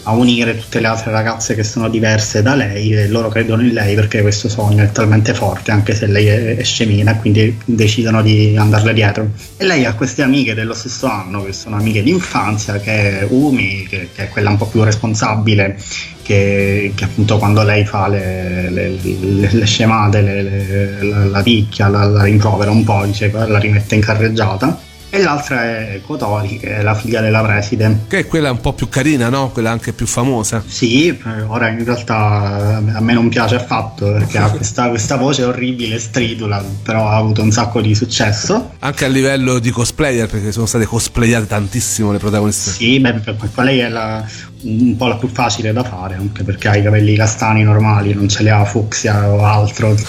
a 0.08 0.12
unire 0.12 0.58
tutte 0.58 0.80
le 0.80 0.86
altre 0.86 1.10
ragazze 1.10 1.54
che 1.54 1.62
sono 1.62 1.90
diverse 1.90 2.40
da 2.40 2.54
lei 2.54 2.94
e 2.94 3.08
loro 3.08 3.28
credono 3.28 3.60
in 3.62 3.74
lei 3.74 3.94
perché 3.94 4.22
questo 4.22 4.48
sogno 4.48 4.82
è 4.82 4.90
talmente 4.90 5.34
forte 5.34 5.70
anche 5.70 5.94
se 5.94 6.06
lei 6.06 6.26
è, 6.26 6.56
è 6.56 6.62
scemina 6.64 7.16
quindi 7.16 7.58
decidono 7.64 8.22
di 8.22 8.56
andarle 8.56 8.94
dietro. 8.94 9.28
E 9.58 9.66
lei 9.66 9.84
ha 9.84 9.92
queste 9.92 10.22
amiche 10.22 10.54
dello 10.54 10.72
stesso 10.72 11.06
anno 11.06 11.44
che 11.44 11.52
sono 11.52 11.76
amiche 11.76 12.02
di 12.02 12.10
infanzia 12.10 12.78
che 12.78 13.20
è 13.20 13.26
Umi 13.28 13.86
che, 13.86 14.08
che 14.14 14.24
è 14.24 14.28
quella 14.28 14.48
un 14.48 14.56
po' 14.56 14.66
più 14.66 14.82
responsabile 14.82 15.76
che, 16.22 16.92
che, 16.94 17.04
appunto 17.04 17.36
quando 17.36 17.62
lei 17.62 17.84
fa 17.84 18.08
le, 18.08 18.70
le, 18.70 18.88
le, 19.00 19.48
le 19.50 19.66
scemate, 19.66 21.00
la, 21.02 21.24
la 21.24 21.42
picchia, 21.42 21.88
la, 21.88 22.04
la, 22.04 22.22
rimprovera 22.22 22.70
un 22.70 22.84
po', 22.84 23.02
dice, 23.06 23.30
la 23.30 23.58
rimette 23.58 23.94
in 23.94 24.02
carreggiata 24.02 24.87
e 25.10 25.22
l'altra 25.22 25.64
è 25.64 26.00
Kotori, 26.04 26.58
che 26.58 26.76
è 26.76 26.82
la 26.82 26.94
figlia 26.94 27.20
della 27.20 27.42
preside. 27.42 28.00
Che 28.08 28.18
è 28.18 28.26
quella 28.26 28.50
un 28.50 28.60
po' 28.60 28.74
più 28.74 28.88
carina, 28.88 29.28
no? 29.28 29.50
Quella 29.50 29.70
anche 29.70 29.92
più 29.92 30.06
famosa. 30.06 30.62
Sì, 30.66 31.16
ora 31.46 31.68
in 31.68 31.84
realtà 31.84 32.76
a 32.76 33.00
me 33.00 33.12
non 33.14 33.28
piace 33.28 33.54
affatto 33.54 34.12
perché 34.12 34.38
ha 34.38 34.50
questa, 34.56 34.88
questa 34.88 35.16
voce 35.16 35.44
orribile, 35.44 35.98
stridula, 35.98 36.62
però 36.82 37.08
ha 37.08 37.16
avuto 37.16 37.42
un 37.42 37.50
sacco 37.50 37.80
di 37.80 37.94
successo. 37.94 38.72
Anche 38.80 39.04
a 39.04 39.08
livello 39.08 39.58
di 39.58 39.70
cosplayer, 39.70 40.28
perché 40.28 40.52
sono 40.52 40.66
state 40.66 40.84
cosplayate 40.84 41.46
tantissimo 41.46 42.12
le 42.12 42.18
protagoniste. 42.18 42.70
Sì, 42.72 43.00
beh, 43.00 43.22
qua 43.54 43.62
lei 43.62 43.78
è 43.78 43.88
la, 43.88 44.22
un 44.62 44.96
po' 44.96 45.06
la 45.06 45.16
più 45.16 45.28
facile 45.28 45.72
da 45.72 45.84
fare, 45.84 46.16
anche 46.16 46.42
perché 46.42 46.68
ha 46.68 46.76
i 46.76 46.82
capelli 46.82 47.16
castani 47.16 47.62
normali, 47.62 48.12
non 48.12 48.28
ce 48.28 48.42
li 48.42 48.50
ha 48.50 48.64
fucsia 48.64 49.28
o 49.28 49.44
altro. 49.44 49.94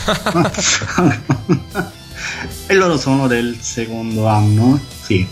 e 2.70 2.76
loro 2.76 3.00
sono 3.00 3.26
del 3.26 3.58
secondo 3.60 4.28
anno, 4.28 4.80
sì. 5.02 5.26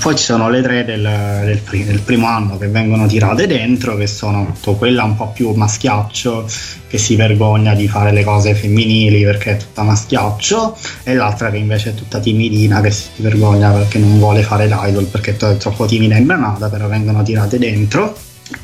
Poi 0.00 0.16
ci 0.16 0.24
sono 0.24 0.50
le 0.50 0.60
tre 0.60 0.84
del, 0.84 1.02
del, 1.02 1.84
del, 1.84 2.00
primo 2.00 2.26
anno 2.26 2.58
che 2.58 2.66
vengono 2.66 3.06
tirate 3.06 3.46
dentro, 3.46 3.94
che 3.94 4.08
sono 4.08 4.52
quella 4.76 5.04
un 5.04 5.14
po' 5.14 5.28
più 5.28 5.52
maschiaccio, 5.52 6.44
che 6.88 6.98
si 6.98 7.14
vergogna 7.14 7.74
di 7.74 7.86
fare 7.86 8.10
le 8.10 8.24
cose 8.24 8.56
femminili 8.56 9.22
perché 9.22 9.52
è 9.52 9.56
tutta 9.56 9.84
maschiaccio, 9.84 10.76
e 11.04 11.14
l'altra 11.14 11.52
che 11.52 11.58
invece 11.58 11.90
è 11.90 11.94
tutta 11.94 12.18
timidina, 12.18 12.80
che 12.80 12.90
si 12.90 13.10
vergogna 13.18 13.70
perché 13.70 13.98
non 13.98 14.18
vuole 14.18 14.42
fare 14.42 14.66
l'idol 14.66 15.04
perché 15.04 15.36
è 15.36 15.56
troppo 15.56 15.86
timida 15.86 16.16
e 16.16 16.18
imbranata, 16.18 16.68
però 16.68 16.88
vengono 16.88 17.22
tirate 17.22 17.56
dentro. 17.56 18.16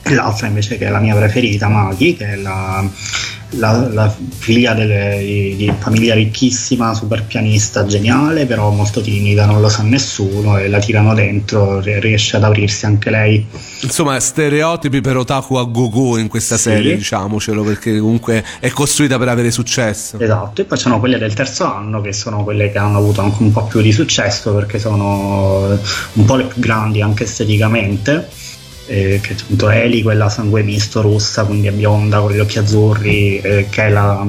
E 0.02 0.14
l'altra 0.14 0.48
invece 0.48 0.78
che 0.78 0.86
è 0.86 0.90
la 0.90 0.98
mia 0.98 1.14
preferita, 1.14 1.68
Maki, 1.68 2.16
che 2.16 2.32
è 2.32 2.36
la 2.36 2.84
la, 3.50 3.88
la 3.92 4.14
figlia 4.38 4.74
delle, 4.74 5.18
di, 5.18 5.56
di, 5.56 5.72
famiglia 5.78 6.14
ricchissima, 6.14 6.94
super 6.94 7.24
pianista, 7.24 7.84
geniale, 7.84 8.46
però 8.46 8.70
molto 8.70 9.00
timida, 9.00 9.46
non 9.46 9.60
lo 9.60 9.68
sa 9.68 9.82
nessuno 9.82 10.58
e 10.58 10.68
la 10.68 10.78
tirano 10.78 11.14
dentro, 11.14 11.80
riesce 11.80 12.36
ad 12.36 12.44
aprirsi 12.44 12.86
anche 12.86 13.10
lei. 13.10 13.46
Insomma, 13.80 14.18
stereotipi 14.20 15.00
per 15.00 15.16
otaku 15.16 15.56
a 15.56 15.64
go-go 15.64 16.18
in 16.18 16.28
questa 16.28 16.56
sì. 16.56 16.62
serie, 16.70 16.96
diciamocelo, 16.96 17.62
perché 17.62 17.98
comunque 17.98 18.44
è 18.60 18.70
costruita 18.70 19.18
per 19.18 19.28
avere 19.28 19.50
successo. 19.50 20.18
Esatto, 20.18 20.60
e 20.60 20.64
poi 20.64 20.78
sono 20.78 20.98
quelle 21.00 21.18
del 21.18 21.34
terzo 21.34 21.64
anno 21.64 22.00
che 22.00 22.12
sono 22.12 22.44
quelle 22.44 22.70
che 22.70 22.78
hanno 22.78 22.98
avuto 22.98 23.20
anche 23.20 23.42
un 23.42 23.52
po' 23.52 23.64
più 23.64 23.80
di 23.80 23.92
successo 23.92 24.54
perché 24.54 24.78
sono 24.78 25.78
un 26.12 26.24
po' 26.24 26.36
le 26.36 26.44
più 26.44 26.60
grandi 26.60 27.02
anche 27.02 27.24
esteticamente 27.24 28.28
eh, 28.90 29.20
che 29.22 29.36
appunto 29.40 29.70
Eli, 29.70 30.02
quella 30.02 30.28
sangue 30.28 30.62
misto 30.62 31.00
russa, 31.00 31.44
quindi 31.44 31.68
è 31.68 31.70
bionda 31.70 32.18
con 32.18 32.32
gli 32.32 32.40
occhi 32.40 32.58
azzurri, 32.58 33.40
eh, 33.40 33.66
che 33.70 33.84
è 33.84 33.88
la, 33.88 34.26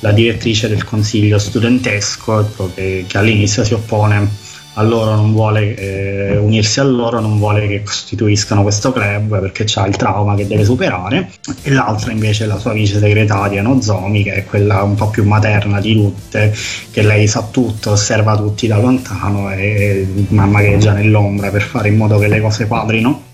la, 0.00 0.12
direttrice 0.12 0.68
del 0.68 0.84
consiglio 0.84 1.38
studentesco, 1.38 2.50
che, 2.74 3.06
che, 3.08 3.18
all'inizio 3.18 3.64
si 3.64 3.72
oppone 3.72 4.44
a 4.74 4.82
loro, 4.82 5.14
non 5.14 5.32
vuole 5.32 5.74
eh, 5.74 6.36
unirsi 6.36 6.78
a 6.80 6.82
loro, 6.82 7.20
non 7.20 7.38
vuole 7.38 7.66
che 7.66 7.82
costituiscano 7.82 8.60
questo 8.60 8.92
club 8.92 9.40
perché 9.40 9.64
ha 9.76 9.86
il 9.86 9.96
trauma 9.96 10.34
che 10.34 10.46
deve 10.46 10.64
superare, 10.64 11.30
e 11.62 11.70
l'altra 11.70 12.12
invece 12.12 12.44
è 12.44 12.46
la 12.46 12.58
sua 12.58 12.74
vice 12.74 12.98
segretaria 12.98 13.62
Nozomi, 13.62 14.22
che 14.24 14.34
è 14.34 14.44
quella 14.44 14.82
un 14.82 14.94
po' 14.94 15.08
più 15.08 15.24
materna 15.24 15.80
di 15.80 15.94
tutte, 15.94 16.54
che 16.90 17.00
lei 17.00 17.26
sa 17.26 17.48
tutto, 17.50 17.92
osserva 17.92 18.36
tutti 18.36 18.66
da 18.66 18.76
lontano 18.76 19.50
e 19.52 20.06
mammacheggia 20.28 20.92
nell'ombra 20.92 21.48
per 21.48 21.62
fare 21.62 21.88
in 21.88 21.96
modo 21.96 22.18
che 22.18 22.28
le 22.28 22.42
cose 22.42 22.66
quadrino 22.66 23.25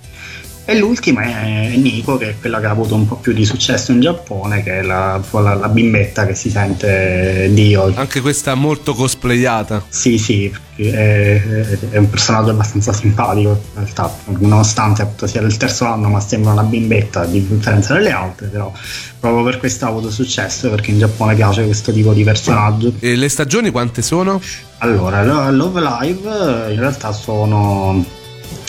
e 0.64 0.78
l'ultima 0.78 1.22
è 1.22 1.74
Nico, 1.76 2.16
che 2.16 2.30
è 2.30 2.34
quella 2.38 2.60
che 2.60 2.66
ha 2.66 2.70
avuto 2.70 2.94
un 2.94 3.06
po' 3.06 3.16
più 3.16 3.32
di 3.32 3.44
successo 3.44 3.90
in 3.90 4.00
Giappone, 4.00 4.62
che 4.62 4.78
è 4.78 4.82
la, 4.82 5.20
la, 5.30 5.54
la 5.54 5.68
bimbetta 5.68 6.24
che 6.24 6.36
si 6.36 6.50
sente 6.50 7.50
Dio. 7.52 7.92
Anche 7.94 8.20
questa 8.20 8.54
molto 8.54 8.94
cosplayata. 8.94 9.84
Sì, 9.88 10.18
sì, 10.18 10.52
è, 10.76 11.42
è, 11.90 11.96
un 11.96 12.08
personaggio 12.08 12.50
abbastanza 12.50 12.92
simpatico 12.92 13.50
in 13.50 13.82
realtà, 13.82 14.14
nonostante 14.38 15.02
appunto 15.02 15.26
sia 15.26 15.40
del 15.40 15.56
terzo 15.56 15.84
anno, 15.84 16.08
ma 16.08 16.20
sembra 16.20 16.52
una 16.52 16.62
bimbetta 16.62 17.22
a 17.22 17.26
differenza 17.26 17.94
delle 17.94 18.12
altre, 18.12 18.46
però 18.46 18.72
proprio 19.18 19.42
per 19.42 19.58
questo 19.58 19.86
ha 19.86 19.88
avuto 19.88 20.10
successo, 20.10 20.70
perché 20.70 20.92
in 20.92 20.98
Giappone 21.00 21.34
piace 21.34 21.64
questo 21.64 21.92
tipo 21.92 22.12
di 22.12 22.22
personaggio. 22.22 22.94
E 23.00 23.16
le 23.16 23.28
stagioni 23.28 23.70
quante 23.70 24.00
sono? 24.00 24.40
Allora, 24.78 25.50
Love 25.50 25.80
Live 25.80 26.72
in 26.72 26.78
realtà 26.78 27.12
sono 27.12 28.20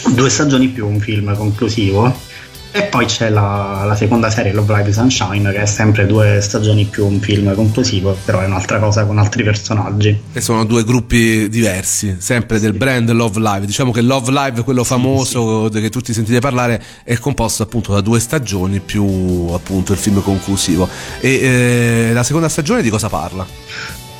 due 0.09 0.29
stagioni 0.29 0.67
più 0.67 0.87
un 0.87 0.99
film 0.99 1.35
conclusivo. 1.35 2.31
E 2.75 2.85
poi 2.85 3.05
c'è 3.05 3.29
la, 3.29 3.83
la, 3.85 3.95
seconda 3.95 4.31
serie, 4.31 4.51
Love 4.51 4.75
Live 4.77 4.93
Sunshine, 4.93 5.51
che 5.51 5.61
è 5.61 5.65
sempre 5.67 6.07
due 6.07 6.39
stagioni 6.41 6.85
più 6.85 7.05
un 7.05 7.19
film 7.19 7.53
conclusivo, 7.53 8.17
però 8.25 8.41
è 8.41 8.45
un'altra 8.45 8.79
cosa 8.79 9.05
con 9.05 9.19
altri 9.19 9.43
personaggi. 9.43 10.19
E 10.33 10.41
sono 10.41 10.65
due 10.65 10.83
gruppi 10.83 11.49
diversi, 11.49 12.15
sempre 12.17 12.57
sì. 12.57 12.63
del 12.63 12.73
brand 12.73 13.11
Love 13.11 13.39
Live. 13.39 13.67
Diciamo 13.67 13.91
che 13.91 14.01
Love 14.01 14.31
Live, 14.31 14.63
quello 14.63 14.83
famoso 14.83 15.67
sì, 15.67 15.75
sì. 15.75 15.81
che 15.81 15.89
tutti 15.91 16.13
sentite 16.13 16.39
parlare, 16.39 16.81
è 17.03 17.15
composto 17.19 17.61
appunto 17.61 17.93
da 17.93 18.01
due 18.01 18.19
stagioni 18.19 18.79
più 18.79 19.49
appunto 19.53 19.91
il 19.91 19.99
film 19.99 20.23
conclusivo. 20.23 20.89
E 21.19 21.29
eh, 21.29 22.09
la 22.11 22.23
seconda 22.23 22.49
stagione 22.49 22.81
di 22.81 22.89
cosa 22.89 23.07
parla? 23.07 23.45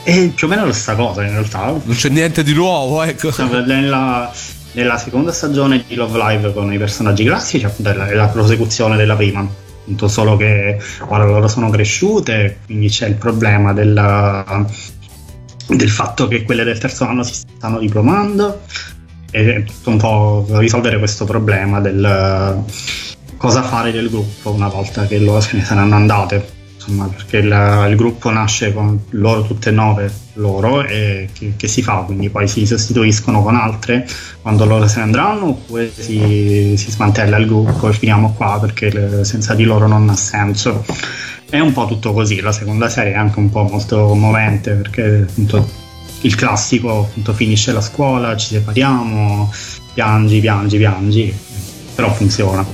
È 0.04 0.28
più 0.28 0.46
o 0.46 0.50
meno 0.52 0.68
la 0.68 0.74
stessa 0.74 0.94
cosa 0.94 1.24
in 1.24 1.32
realtà. 1.32 1.74
Non 1.84 1.96
c'è 1.96 2.10
niente 2.10 2.44
di 2.44 2.54
nuovo, 2.54 3.02
ecco. 3.02 3.32
Nella, 3.66 4.32
nella 4.74 4.98
seconda 4.98 5.32
stagione 5.32 5.84
di 5.88 5.96
Love 5.96 6.18
Live 6.18 6.54
con 6.54 6.72
i 6.72 6.78
personaggi 6.78 7.24
classici 7.24 7.66
è 7.66 8.14
la, 8.14 8.28
prosecuzione 8.28 8.96
della 8.96 9.16
prima 9.16 9.40
appunto 9.40 10.08
solo 10.08 10.38
che 10.38 10.80
ora 11.08 11.26
loro 11.26 11.48
sono 11.48 11.70
cresciute 11.70 12.60
quindi 12.66 12.90
c'è 12.90 13.08
il 13.08 13.16
problema 13.16 13.74
della, 13.74 14.66
del 15.68 15.90
fatto 15.90 16.28
che 16.28 16.44
quelle 16.44 16.64
del 16.64 16.78
terzo 16.78 17.06
anno 17.06 17.24
si 17.24 17.34
stanno 17.34 17.80
diplomando 17.80 18.62
e 19.32 19.66
un 19.86 19.98
po' 19.98 20.46
risolvere 20.52 20.98
questo 20.98 21.26
problema 21.26 21.80
del 21.80 22.64
cosa 23.38 23.62
fare 23.62 23.92
del 23.92 24.10
gruppo 24.10 24.52
una 24.52 24.70
volta 24.70 25.06
che 25.06 25.18
loro 25.18 25.42
se 25.42 25.58
ne 25.58 25.64
saranno 25.64 25.96
andate 25.96 26.62
insomma, 26.86 27.08
perché 27.08 27.38
il, 27.38 27.88
il, 27.90 27.96
gruppo 27.96 28.30
nasce 28.30 28.74
con 28.74 29.00
loro 29.12 29.44
tutte 29.44 29.70
e 29.70 29.72
nove 29.72 30.12
loro 30.34 30.84
e 30.84 31.30
che, 31.32 31.54
che, 31.56 31.68
si 31.68 31.82
fa, 31.82 32.04
quindi 32.06 32.30
poi 32.30 32.48
si 32.48 32.66
sostituiscono 32.66 33.42
con 33.44 33.56
altre 33.56 34.08
quando 34.42 34.66
loro 34.66 34.88
se 34.88 34.98
ne 34.98 35.04
andranno 35.04 35.46
oppure 35.50 35.92
si, 35.94 36.74
si 36.76 36.92
smantella 36.92 37.38
il 37.38 37.46
gruppo 37.46 37.90
e 37.90 37.94
finiamo 37.94 38.34
qua 38.34 38.60
perché 38.60 38.92
le, 38.92 39.24
senza 39.24 39.54
di 39.54 39.64
loro 39.64 39.88
non 39.88 40.10
ha 40.10 40.16
senso. 40.16 40.84
È 41.50 41.60
un 41.60 41.72
po' 41.72 41.86
tutto 41.86 42.14
così, 42.14 42.42
la 42.42 42.52
seconda 42.52 42.90
serie 42.90 43.14
è 43.14 43.16
anche 43.16 43.40
un 43.40 43.50
po' 43.50 43.64
molto 43.64 44.08
commovente 44.08 44.72
perché 44.72 45.26
appunto 45.30 45.82
il 46.22 46.36
classico 46.36 47.02
appunto 47.02 47.34
finisce 47.34 47.72
la 47.72 47.82
scuola, 47.82 48.36
ci 48.36 48.48
separiamo, 48.48 49.52
piangi, 49.94 50.40
piangi, 50.40 50.78
piangi, 50.78 51.36
però 51.94 52.12
funziona. 52.12 52.66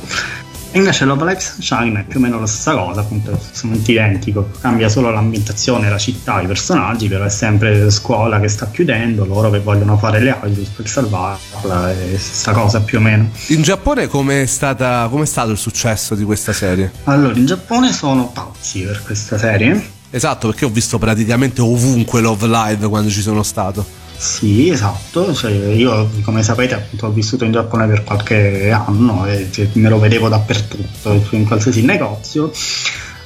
E 0.71 0.77
invece 0.77 1.05
Love 1.05 1.25
Life 1.25 1.41
Sunshine 1.41 2.01
è 2.01 2.03
più 2.03 2.19
o 2.19 2.21
meno 2.21 2.39
la 2.39 2.45
stessa 2.45 2.75
cosa, 2.75 3.01
appunto, 3.01 3.31
assolutamente 3.31 3.91
identico, 3.91 4.51
cambia 4.61 4.87
solo 4.87 5.09
l'ambientazione, 5.09 5.89
la 5.89 5.97
città, 5.97 6.41
i 6.41 6.45
personaggi, 6.45 7.07
però 7.07 7.23
è 7.23 7.29
sempre 7.29 7.89
scuola 7.89 8.39
che 8.39 8.49
sta 8.49 8.69
chiudendo, 8.69 9.25
loro 9.25 9.49
che 9.49 9.59
vogliono 9.59 9.97
fare 9.97 10.19
le 10.19 10.37
Idols 10.43 10.69
per 10.69 10.87
salvarla, 10.87 11.91
è 11.91 12.17
stessa 12.17 12.51
cosa 12.51 12.81
più 12.81 12.99
o 12.99 13.01
meno. 13.01 13.31
In 13.47 13.63
Giappone 13.63 14.07
com'è, 14.07 14.45
stata, 14.45 15.07
com'è 15.09 15.25
stato 15.25 15.49
il 15.49 15.57
successo 15.57 16.13
di 16.13 16.23
questa 16.23 16.53
serie? 16.53 16.91
Allora, 17.05 17.35
in 17.35 17.47
Giappone 17.47 17.91
sono 17.91 18.29
pazzi 18.31 18.81
per 18.81 19.01
questa 19.03 19.39
serie. 19.39 19.97
Esatto, 20.11 20.49
perché 20.49 20.65
ho 20.65 20.69
visto 20.69 20.99
praticamente 20.99 21.61
ovunque 21.61 22.21
Love 22.21 22.47
Live 22.47 22.87
quando 22.87 23.09
ci 23.09 23.21
sono 23.21 23.41
stato. 23.41 23.98
Sì, 24.19 24.69
esatto. 24.69 25.33
Cioè, 25.33 25.49
io, 25.49 26.09
come 26.23 26.43
sapete, 26.43 26.73
appunto, 26.73 27.07
ho 27.07 27.11
vissuto 27.11 27.45
in 27.45 27.53
Giappone 27.53 27.87
per 27.87 28.03
qualche 28.03 28.69
anno 28.69 29.25
e 29.25 29.49
me 29.73 29.87
lo 29.87 29.97
vedevo 29.97 30.27
dappertutto, 30.27 31.23
in 31.31 31.45
qualsiasi 31.45 31.83
negozio. 31.83 32.51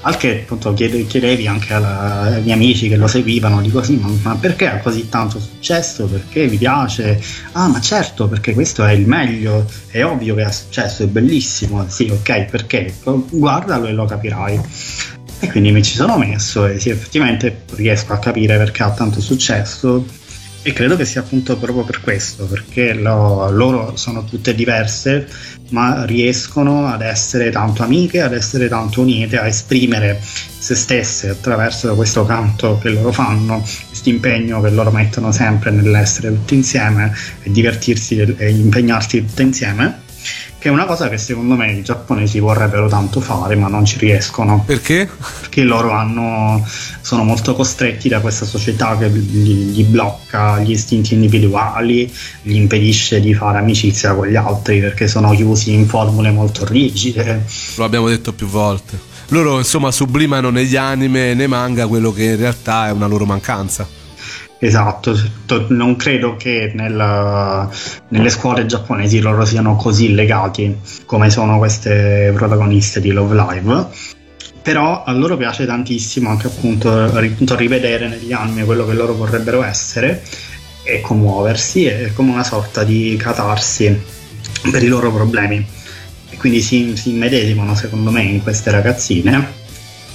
Al 0.02 0.18
che 0.18 0.42
appunto 0.42 0.74
chiedevi 0.74 1.48
anche 1.48 1.74
ai 1.74 2.42
miei 2.42 2.52
amici 2.52 2.90
che 2.90 2.98
lo 2.98 3.08
seguivano, 3.08 3.62
dico 3.62 3.82
sì, 3.82 3.96
ma, 3.96 4.10
ma, 4.22 4.36
perché 4.36 4.68
ha 4.68 4.78
così 4.80 5.10
tanto 5.10 5.40
successo? 5.40 6.06
Perché 6.06 6.48
vi 6.48 6.58
piace? 6.58 7.20
Ah, 7.54 7.70
ma 7.70 7.80
certo, 7.82 8.28
perché 8.28 8.54
questo 8.54 8.86
è 8.86 8.92
il 8.92 9.08
meglio, 9.08 9.66
è 9.88 10.04
ovvio 10.04 10.36
che 10.36 10.44
ha 10.44 10.52
successo, 10.52 11.04
è 11.04 11.08
bellissimo. 11.08 11.86
Sì, 11.88 12.08
ok, 12.12 12.46
perché? 12.52 12.94
Guardalo 13.04 13.88
e 13.88 13.94
lo 13.94 14.06
capirai. 14.06 14.62
E 15.40 15.48
quindi 15.50 15.72
mi 15.72 15.82
ci 15.82 15.96
sono 15.96 16.18
messo 16.18 16.68
e 16.68 16.80
sì, 16.80 16.90
effettivamente 16.90 17.64
riesco 17.76 18.14
a 18.14 18.20
capire 18.20 18.58
perché 18.58 18.84
ha 18.84 18.92
tanto 18.92 19.20
successo 19.22 20.22
e 20.64 20.72
credo 20.72 20.96
che 20.96 21.04
sia 21.04 21.22
appunto 21.22 21.58
proprio 21.58 21.84
per 21.84 22.00
questo, 22.00 22.46
perché 22.46 22.94
lo, 22.94 23.50
loro 23.52 23.96
sono 23.98 24.24
tutte 24.24 24.56
diverse, 24.56 25.28
ma 25.70 26.06
riescono 26.06 26.88
ad 26.88 27.02
essere 27.02 27.52
tanto 27.52 27.84
amiche, 27.84 28.22
ad 28.22 28.34
essere 28.34 28.70
tanto 28.70 29.02
unite, 29.02 29.38
a 29.38 29.46
esprimere 29.46 30.20
se 30.22 30.76
stesse 30.76 31.30
attraverso 31.30 31.94
questo 31.96 32.26
canto 32.26 32.78
che 32.78 32.90
loro 32.90 33.12
fanno, 33.12 33.62
questo 33.88 34.08
impegno 34.08 34.62
che 34.62 34.70
loro 34.70 34.92
mettono 34.92 35.34
sempre 35.34 35.72
nell'essere 35.72 36.30
tutti 36.30 36.56
insieme 36.56 37.14
e 37.42 37.52
divertirsi 37.52 38.18
e 38.18 38.50
impegnarsi 38.50 39.26
tutti 39.26 39.42
insieme 39.42 40.03
che 40.64 40.70
è 40.70 40.72
una 40.72 40.86
cosa 40.86 41.10
che 41.10 41.18
secondo 41.18 41.56
me 41.56 41.74
i 41.74 41.84
giapponesi 41.84 42.40
vorrebbero 42.40 42.88
tanto 42.88 43.20
fare 43.20 43.58
ma 43.58 43.68
non 43.68 43.84
ci 43.84 43.98
riescono. 43.98 44.64
Perché? 44.66 45.10
Perché 45.42 45.62
loro 45.64 45.92
hanno, 45.92 46.66
sono 47.02 47.26
molto 47.26 47.54
costretti 47.54 48.08
da 48.08 48.22
questa 48.22 48.46
società 48.46 48.98
che 48.98 49.10
gli, 49.10 49.72
gli, 49.72 49.84
blocca 49.84 50.62
gli 50.62 50.72
istinti 50.72 51.16
individuali, 51.16 52.10
gli 52.44 52.56
impedisce 52.56 53.20
di 53.20 53.34
fare 53.34 53.58
amicizia 53.58 54.16
con 54.16 54.28
gli 54.28 54.38
altri 54.38 54.80
perché 54.80 55.10
sono 55.10 55.32
chiusi 55.32 55.74
in 55.74 55.86
formule 55.86 56.32
molto 56.32 56.66
rigide. 56.66 57.44
Lo 57.76 57.84
abbiamo 57.84 58.08
detto 58.08 58.32
più 58.32 58.48
volte. 58.48 58.98
Loro 59.28 59.58
insomma 59.58 59.92
sublimano 59.92 60.50
negli 60.50 60.78
anime 60.78 61.32
e 61.32 61.34
nei 61.34 61.50
manga 61.50 61.88
quello 61.88 62.14
che 62.14 62.24
in 62.24 62.38
realtà 62.38 62.88
è 62.88 62.92
una 62.92 63.08
loro 63.08 63.26
mancanza. 63.26 63.86
Esatto, 64.64 65.14
non 65.68 65.98
credo 65.98 66.38
che 66.38 66.72
nella, 66.74 67.70
nelle 68.08 68.30
scuole 68.30 68.66
giapponesi 68.66 69.20
loro 69.20 69.44
siano 69.44 69.76
così 69.76 70.14
legati 70.14 70.74
come 71.06 71.30
sono 71.30 71.58
queste 71.58 72.32
protagoniste 72.34 73.02
di 73.02 73.12
Love 73.12 73.36
Live. 73.36 73.88
Però 74.62 75.04
a 75.04 75.12
loro 75.12 75.36
piace 75.36 75.66
tantissimo 75.66 76.30
anche 76.30 76.48
appunto 76.48 77.12
rivedere 77.58 78.08
negli 78.08 78.32
anime 78.32 78.64
quello 78.64 78.86
che 78.86 78.94
loro 78.94 79.14
vorrebbero 79.16 79.64
essere 79.64 80.24
e 80.84 81.02
commuoversi, 81.02 81.84
è 81.84 82.14
come 82.14 82.32
una 82.32 82.46
sorta 82.46 82.86
di 82.86 83.18
catarsi 83.20 84.02
per 84.72 84.82
i 84.82 84.88
loro 84.88 85.12
problemi. 85.12 85.58
E 86.30 86.38
quindi 86.38 86.62
si, 86.62 86.96
si 86.96 87.10
immedesimano 87.10 87.76
secondo 87.76 88.12
me 88.12 88.22
in 88.22 88.42
queste 88.42 88.72
ragazzine 88.72 89.46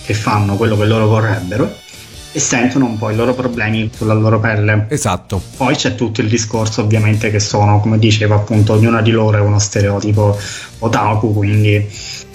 che 0.06 0.14
fanno 0.14 0.56
quello 0.56 0.78
che 0.78 0.86
loro 0.86 1.06
vorrebbero 1.06 1.86
e 2.32 2.40
sentono 2.40 2.86
un 2.86 2.98
po' 2.98 3.10
i 3.10 3.16
loro 3.16 3.34
problemi 3.34 3.90
sulla 3.94 4.14
loro 4.14 4.38
pelle. 4.38 4.86
Esatto. 4.88 5.40
Poi 5.56 5.74
c'è 5.74 5.94
tutto 5.94 6.20
il 6.20 6.28
discorso 6.28 6.82
ovviamente 6.82 7.30
che 7.30 7.40
sono, 7.40 7.80
come 7.80 7.98
diceva 7.98 8.36
appunto, 8.36 8.74
ognuna 8.74 9.00
di 9.02 9.10
loro 9.10 9.38
è 9.38 9.40
uno 9.40 9.58
stereotipo 9.58 10.38
otaku, 10.80 11.32
quindi 11.32 11.84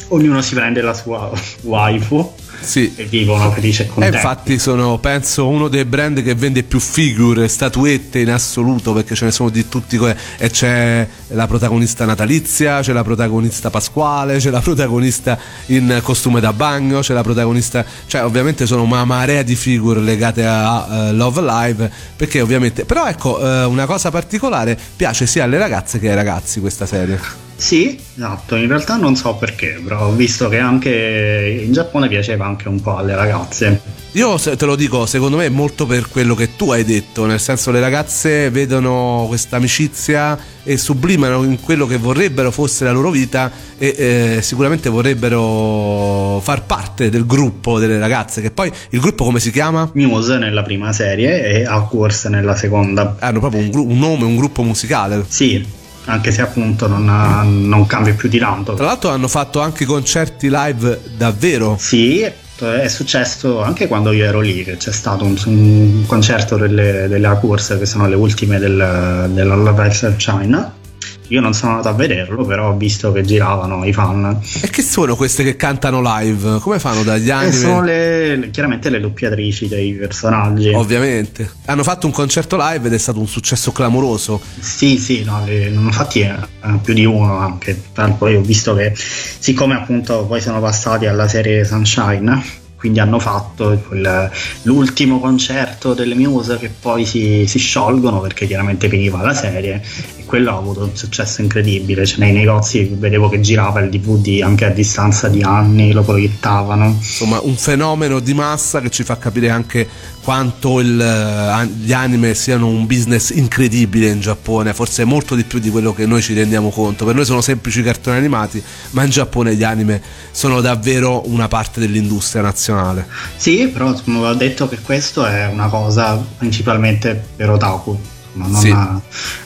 ognuno 0.09 0.41
si 0.41 0.55
prende 0.55 0.81
la 0.81 0.93
sua 0.93 1.31
waifu 1.63 2.33
sì. 2.63 2.93
e 2.95 3.05
vivono 3.05 3.51
felici 3.51 3.83
e 3.83 3.87
contenti. 3.87 4.15
E 4.15 4.19
infatti 4.19 4.59
sono, 4.59 4.97
penso, 4.97 5.47
uno 5.47 5.67
dei 5.67 5.85
brand 5.85 6.21
che 6.23 6.35
vende 6.35 6.63
più 6.63 6.79
figure, 6.79 7.47
statuette 7.47 8.19
in 8.19 8.29
assoluto, 8.29 8.93
perché 8.93 9.15
ce 9.15 9.25
ne 9.25 9.31
sono 9.31 9.49
di 9.49 9.67
tutti 9.67 9.99
e 10.37 10.49
c'è 10.49 11.07
la 11.27 11.47
protagonista 11.47 12.05
natalizia, 12.05 12.81
c'è 12.81 12.93
la 12.93 13.03
protagonista 13.03 13.69
pasquale, 13.69 14.37
c'è 14.37 14.49
la 14.49 14.61
protagonista 14.61 15.37
in 15.67 15.99
costume 16.01 16.39
da 16.39 16.53
bagno, 16.53 16.99
c'è 16.99 17.13
la 17.13 17.23
protagonista, 17.23 17.85
cioè 18.07 18.23
ovviamente 18.23 18.65
sono 18.65 18.83
una 18.83 19.05
marea 19.05 19.43
di 19.43 19.55
figure 19.55 19.99
legate 19.99 20.45
a 20.45 21.09
uh, 21.09 21.15
Love 21.15 21.41
Live, 21.41 21.91
perché 22.15 22.41
ovviamente, 22.41 22.85
però 22.85 23.07
ecco, 23.07 23.39
uh, 23.39 23.69
una 23.69 23.85
cosa 23.85 24.09
particolare 24.11 24.77
piace 24.95 25.25
sia 25.25 25.43
alle 25.43 25.57
ragazze 25.57 25.99
che 25.99 26.09
ai 26.09 26.15
ragazzi 26.15 26.59
questa 26.59 26.85
serie. 26.85 27.51
Sì, 27.55 27.97
esatto, 28.15 28.55
in 28.55 28.67
realtà 28.67 28.97
non 28.97 29.15
so 29.15 29.35
perché, 29.35 29.79
però 29.83 30.07
ho 30.07 30.11
visto 30.11 30.49
che 30.49 30.59
anche 30.59 31.61
in 31.63 31.71
Giappone 31.71 32.07
piaceva 32.07 32.45
anche 32.45 32.67
un 32.67 32.81
po' 32.81 32.97
alle 32.97 33.15
ragazze. 33.15 34.01
Io 34.13 34.37
te 34.37 34.65
lo 34.65 34.75
dico, 34.75 35.07
secondo 35.07 35.37
me 35.37 35.45
è 35.45 35.49
molto 35.49 35.87
per 35.87 36.07
quello 36.07 36.35
che 36.35 36.55
tu 36.55 36.71
hai 36.71 36.83
detto, 36.83 37.25
nel 37.25 37.39
senso 37.39 37.71
le 37.71 37.79
ragazze 37.79 38.51
vedono 38.51 39.25
questa 39.27 39.55
amicizia 39.55 40.37
e 40.63 40.77
sublimano 40.77 41.43
in 41.43 41.59
quello 41.59 41.87
che 41.87 41.97
vorrebbero 41.97 42.51
fosse 42.51 42.83
la 42.83 42.91
loro 42.91 43.09
vita 43.09 43.51
e 43.77 43.95
eh, 44.37 44.41
sicuramente 44.43 44.89
vorrebbero 44.89 46.39
far 46.43 46.63
parte 46.65 47.09
del 47.09 47.25
gruppo 47.25 47.79
delle 47.79 47.97
ragazze, 47.97 48.41
che 48.41 48.51
poi 48.51 48.71
il 48.89 48.99
gruppo 48.99 49.23
come 49.23 49.39
si 49.39 49.51
chiama? 49.51 49.89
Muse 49.93 50.37
nella 50.37 50.61
prima 50.61 50.93
serie 50.93 51.43
e 51.43 51.65
Awkward 51.65 52.25
nella 52.25 52.55
seconda. 52.55 53.15
Hanno 53.19 53.39
proprio 53.39 53.61
un, 53.61 53.71
un 53.73 53.97
nome, 53.97 54.25
un 54.25 54.35
gruppo 54.35 54.61
musicale. 54.61 55.25
Sì, 55.27 55.81
anche 56.05 56.31
se 56.31 56.41
appunto 56.41 56.87
non, 56.87 57.67
non, 57.67 57.85
cambia 57.85 58.13
più 58.13 58.29
di 58.29 58.39
tanto. 58.39 58.73
Tra 58.73 58.85
l'altro 58.85 59.09
hanno 59.09 59.27
fatto 59.27 59.61
anche 59.61 59.85
concerti 59.85 60.49
live 60.49 61.01
davvero. 61.17 61.77
Sì, 61.79 62.21
è 62.21 62.87
successo 62.87 63.61
anche 63.61 63.87
quando 63.87 64.11
io 64.11 64.25
ero 64.25 64.39
lì, 64.39 64.63
che 64.63 64.77
c'è 64.77 64.91
stato 64.91 65.25
un, 65.25 65.35
un 65.45 66.03
concerto 66.05 66.57
delle, 66.57 67.07
delle 67.07 67.27
Acurs, 67.27 67.75
che 67.77 67.85
sono 67.85 68.07
le 68.07 68.15
ultime 68.15 68.59
del, 68.59 69.29
della 69.33 69.55
Love 69.55 70.15
China 70.17 70.81
io 71.27 71.41
non 71.41 71.53
sono 71.53 71.71
andato 71.71 71.89
a 71.89 71.93
vederlo, 71.93 72.45
però 72.45 72.69
ho 72.69 72.77
visto 72.77 73.11
che 73.11 73.23
giravano 73.23 73.85
i 73.85 73.93
fan. 73.93 74.39
E 74.61 74.69
che 74.69 74.81
sono 74.81 75.15
queste 75.15 75.43
che 75.43 75.55
cantano 75.55 76.01
live? 76.01 76.59
Come 76.59 76.79
fanno 76.79 77.03
dagli 77.03 77.29
anni? 77.29 77.47
Eh, 77.47 77.51
sono 77.51 77.81
le, 77.81 78.49
chiaramente 78.51 78.89
le 78.89 78.99
doppiatrici 78.99 79.67
dei 79.67 79.93
personaggi. 79.93 80.69
Ovviamente. 80.69 81.49
Hanno 81.65 81.83
fatto 81.83 82.05
un 82.05 82.11
concerto 82.11 82.57
live 82.59 82.87
ed 82.87 82.93
è 82.93 82.97
stato 82.97 83.19
un 83.19 83.27
successo 83.27 83.71
clamoroso. 83.71 84.41
Sì, 84.59 84.97
sì, 84.97 85.23
no, 85.23 85.43
le, 85.45 85.69
ne 85.69 85.77
hanno 85.77 85.91
fatti 85.91 86.21
eh, 86.21 86.35
più 86.81 86.93
di 86.93 87.05
uno 87.05 87.37
anche. 87.37 87.81
Poi 88.17 88.35
ho 88.35 88.41
visto 88.41 88.75
che, 88.75 88.93
siccome 88.95 89.75
appunto 89.75 90.25
poi 90.25 90.41
sono 90.41 90.59
passati 90.59 91.05
alla 91.05 91.27
serie 91.27 91.63
Sunshine 91.65 92.61
quindi 92.83 92.99
hanno 92.99 93.17
fatto 93.17 93.81
quel, 93.87 94.29
l'ultimo 94.63 95.21
concerto 95.21 95.93
delle 95.93 96.15
Muse 96.15 96.57
che 96.57 96.67
poi 96.67 97.05
si, 97.05 97.45
si, 97.47 97.57
sciolgono 97.57 98.19
perché 98.19 98.45
chiaramente 98.45 98.89
finiva 98.89 99.21
la 99.21 99.33
serie 99.33 99.81
quello 100.25 100.51
ha 100.51 100.57
avuto 100.57 100.83
un 100.83 100.95
successo 100.95 101.41
incredibile, 101.41 102.05
cioè 102.05 102.19
nei 102.19 102.31
negozi 102.31 102.83
vedevo 102.93 103.29
che 103.29 103.39
girava 103.39 103.79
il 103.79 103.89
DVD 103.89 104.41
anche 104.41 104.65
a 104.65 104.69
distanza 104.69 105.27
di 105.27 105.41
anni, 105.41 105.91
lo 105.91 106.03
proiettavano. 106.03 106.85
Insomma 106.85 107.39
un 107.41 107.55
fenomeno 107.55 108.19
di 108.19 108.33
massa 108.33 108.81
che 108.81 108.89
ci 108.89 109.03
fa 109.03 109.17
capire 109.17 109.49
anche 109.49 109.87
quanto 110.23 110.79
il, 110.79 110.99
eh, 110.99 111.67
gli 111.67 111.91
anime 111.91 112.33
siano 112.33 112.67
un 112.67 112.85
business 112.85 113.31
incredibile 113.31 114.07
in 114.07 114.21
Giappone, 114.21 114.73
forse 114.73 115.03
molto 115.03 115.35
di 115.35 115.43
più 115.43 115.59
di 115.59 115.69
quello 115.69 115.93
che 115.93 116.05
noi 116.05 116.21
ci 116.21 116.33
rendiamo 116.33 116.69
conto. 116.69 117.05
Per 117.05 117.13
noi 117.13 117.25
sono 117.25 117.41
semplici 117.41 117.83
cartoni 117.83 118.17
animati, 118.17 118.63
ma 118.91 119.03
in 119.03 119.09
Giappone 119.09 119.55
gli 119.55 119.63
anime 119.63 120.01
sono 120.31 120.61
davvero 120.61 121.27
una 121.27 121.47
parte 121.47 121.79
dell'industria 121.79 122.41
nazionale. 122.41 123.05
Sì, 123.35 123.67
però 123.67 123.93
ho 123.93 124.33
detto 124.33 124.69
che 124.69 124.79
questo 124.79 125.25
è 125.25 125.47
una 125.47 125.67
cosa 125.67 126.23
principalmente 126.37 127.21
per 127.35 127.49
otaku. 127.49 128.11
Non, 128.33 128.55
sì. 128.55 128.75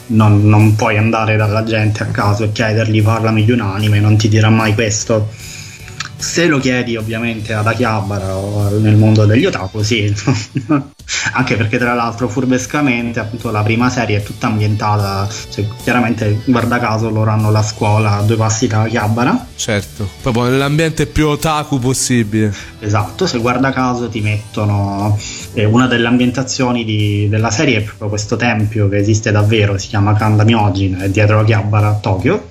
non, 0.06 0.48
non, 0.48 0.74
puoi 0.74 0.96
andare 0.96 1.36
dalla 1.36 1.62
gente 1.62 2.02
a 2.02 2.06
caso 2.06 2.44
e 2.44 2.52
chiedergli 2.52 3.02
parlami 3.02 3.44
di 3.44 3.52
un 3.52 3.60
anime, 3.60 4.00
non 4.00 4.16
ti 4.16 4.28
dirà 4.28 4.48
mai 4.48 4.74
questo 4.74 5.28
Se 6.20 6.46
lo 6.46 6.58
chiedi 6.58 6.96
ovviamente 6.96 7.52
ad 7.52 7.66
Akihabara 7.66 8.34
o 8.34 8.76
nel 8.80 8.96
mondo 8.96 9.24
degli 9.24 9.46
otaku, 9.46 9.82
sì. 9.82 10.12
Anche 11.32 11.56
perché 11.56 11.78
tra 11.78 11.94
l'altro 11.94 12.28
furbescamente 12.28 13.20
appunto 13.20 13.52
la 13.52 13.62
prima 13.62 13.88
serie 13.88 14.18
è 14.18 14.22
tutta 14.22 14.48
ambientata, 14.48 15.28
cioè, 15.50 15.64
chiaramente 15.82 16.42
guarda 16.44 16.80
caso 16.80 17.08
loro 17.08 17.30
hanno 17.30 17.52
la 17.52 17.62
scuola 17.62 18.16
a 18.16 18.22
due 18.22 18.34
passi 18.36 18.66
da 18.66 18.82
Akihabara. 18.82 19.46
Certo, 19.54 20.08
proprio 20.20 20.44
nell'ambiente 20.44 21.06
più 21.06 21.28
otaku 21.28 21.78
possibile. 21.78 22.52
Esatto, 22.80 23.26
se 23.26 23.38
guarda 23.38 23.72
caso 23.72 24.08
ti 24.08 24.20
mettono 24.20 25.16
eh, 25.54 25.64
una 25.64 25.86
delle 25.86 26.08
ambientazioni 26.08 26.84
di, 26.84 27.28
della 27.28 27.50
serie 27.50 27.78
è 27.78 27.82
proprio 27.82 28.08
questo 28.08 28.34
tempio 28.36 28.88
che 28.88 28.98
esiste 28.98 29.30
davvero, 29.30 29.78
si 29.78 29.86
chiama 29.86 30.14
Kanda 30.14 30.42
Myojin, 30.42 30.98
è 31.02 31.10
dietro 31.10 31.40
Akihabara 31.40 31.88
a 31.88 31.94
Tokyo 31.94 32.48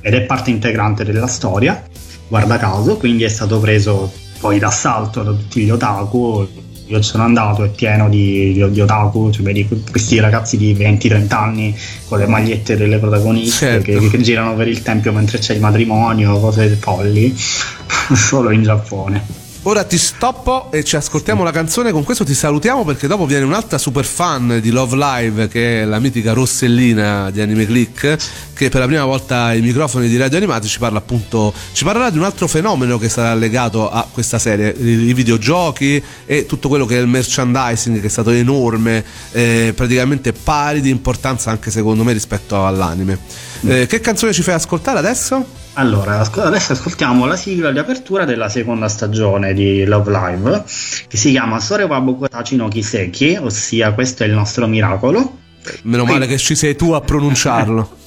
ed 0.00 0.14
è 0.14 0.22
parte 0.22 0.50
integrante 0.50 1.04
della 1.04 1.28
storia 1.28 1.82
guarda 2.28 2.58
caso, 2.58 2.96
quindi 2.96 3.24
è 3.24 3.28
stato 3.28 3.58
preso 3.58 4.12
poi 4.40 4.58
d'assalto 4.58 5.22
da 5.22 5.30
tutti 5.30 5.62
gli 5.62 5.70
otaku. 5.70 6.46
Io 6.86 7.00
ci 7.00 7.08
sono 7.08 7.22
andato, 7.22 7.64
è 7.64 7.70
pieno 7.70 8.10
di, 8.10 8.52
di, 8.52 8.70
di 8.70 8.80
otaku, 8.80 9.30
cioè 9.30 9.42
vedi 9.42 9.66
questi 9.90 10.20
ragazzi 10.20 10.58
di 10.58 10.74
20-30 10.74 11.34
anni 11.34 11.74
con 12.06 12.18
le 12.18 12.26
magliette 12.26 12.76
delle 12.76 12.98
protagoniste 12.98 13.82
certo. 13.82 13.98
che, 14.00 14.10
che, 14.10 14.20
girano 14.20 14.54
per 14.54 14.68
il 14.68 14.82
tempio 14.82 15.10
mentre 15.12 15.38
c'è 15.38 15.54
il 15.54 15.60
matrimonio, 15.60 16.38
cose 16.38 16.68
folli, 16.68 17.34
solo 18.14 18.50
in 18.50 18.62
Giappone. 18.62 19.43
Ora 19.66 19.82
ti 19.84 19.96
stoppo 19.96 20.70
e 20.70 20.84
ci 20.84 20.94
ascoltiamo 20.94 21.42
la 21.42 21.50
canzone. 21.50 21.90
Con 21.90 22.04
questo 22.04 22.22
ti 22.22 22.34
salutiamo 22.34 22.84
perché 22.84 23.06
dopo 23.06 23.24
viene 23.24 23.46
un'altra 23.46 23.78
super 23.78 24.04
fan 24.04 24.58
di 24.60 24.68
Love 24.68 24.94
Live 24.94 25.48
che 25.48 25.80
è 25.80 25.84
la 25.86 25.98
mitica 25.98 26.34
Rossellina 26.34 27.30
di 27.30 27.40
Anime 27.40 27.64
Click 27.64 28.18
che 28.52 28.68
per 28.68 28.80
la 28.80 28.86
prima 28.86 29.06
volta 29.06 29.44
ai 29.44 29.62
microfoni 29.62 30.06
di 30.06 30.18
Radio 30.18 30.36
Animati 30.36 30.68
ci 30.68 30.78
parla 30.78 30.98
appunto 30.98 31.54
ci 31.72 31.82
parlerà 31.82 32.10
di 32.10 32.18
un 32.18 32.24
altro 32.24 32.46
fenomeno 32.46 32.98
che 32.98 33.08
sarà 33.08 33.32
legato 33.34 33.90
a 33.90 34.06
questa 34.12 34.38
serie, 34.38 34.68
i 34.68 35.14
videogiochi 35.14 36.02
e 36.26 36.44
tutto 36.44 36.68
quello 36.68 36.84
che 36.84 36.98
è 36.98 37.00
il 37.00 37.06
merchandising 37.06 38.00
che 38.00 38.06
è 38.06 38.10
stato 38.10 38.30
enorme, 38.30 39.02
eh, 39.32 39.72
praticamente 39.74 40.34
pari 40.34 40.82
di 40.82 40.90
importanza 40.90 41.50
anche 41.50 41.70
secondo 41.70 42.04
me 42.04 42.12
rispetto 42.12 42.66
all'anime. 42.66 43.18
Eh, 43.62 43.86
che 43.86 44.00
canzone 44.00 44.34
ci 44.34 44.42
fai 44.42 44.52
ascoltare 44.52 44.98
adesso? 44.98 45.63
Allora, 45.74 46.20
adesso 46.20 46.72
ascoltiamo 46.72 47.26
la 47.26 47.36
sigla 47.36 47.72
di 47.72 47.78
apertura 47.78 48.24
della 48.24 48.48
seconda 48.48 48.88
stagione 48.88 49.54
di 49.54 49.84
Love 49.84 50.10
Live, 50.10 50.64
che 51.08 51.16
si 51.16 51.30
chiama 51.30 51.58
Sore 51.58 51.82
Wabuko 51.82 52.28
Tachi 52.28 52.54
no 52.54 52.68
Kiseki, 52.68 53.38
ossia 53.40 53.92
questo 53.92 54.22
è 54.22 54.26
il 54.26 54.34
nostro 54.34 54.68
miracolo. 54.68 55.38
Meno 55.82 56.04
male 56.04 56.26
che 56.26 56.38
ci 56.38 56.54
sei 56.54 56.76
tu 56.76 56.92
a 56.92 57.00
pronunciarlo. 57.00 58.02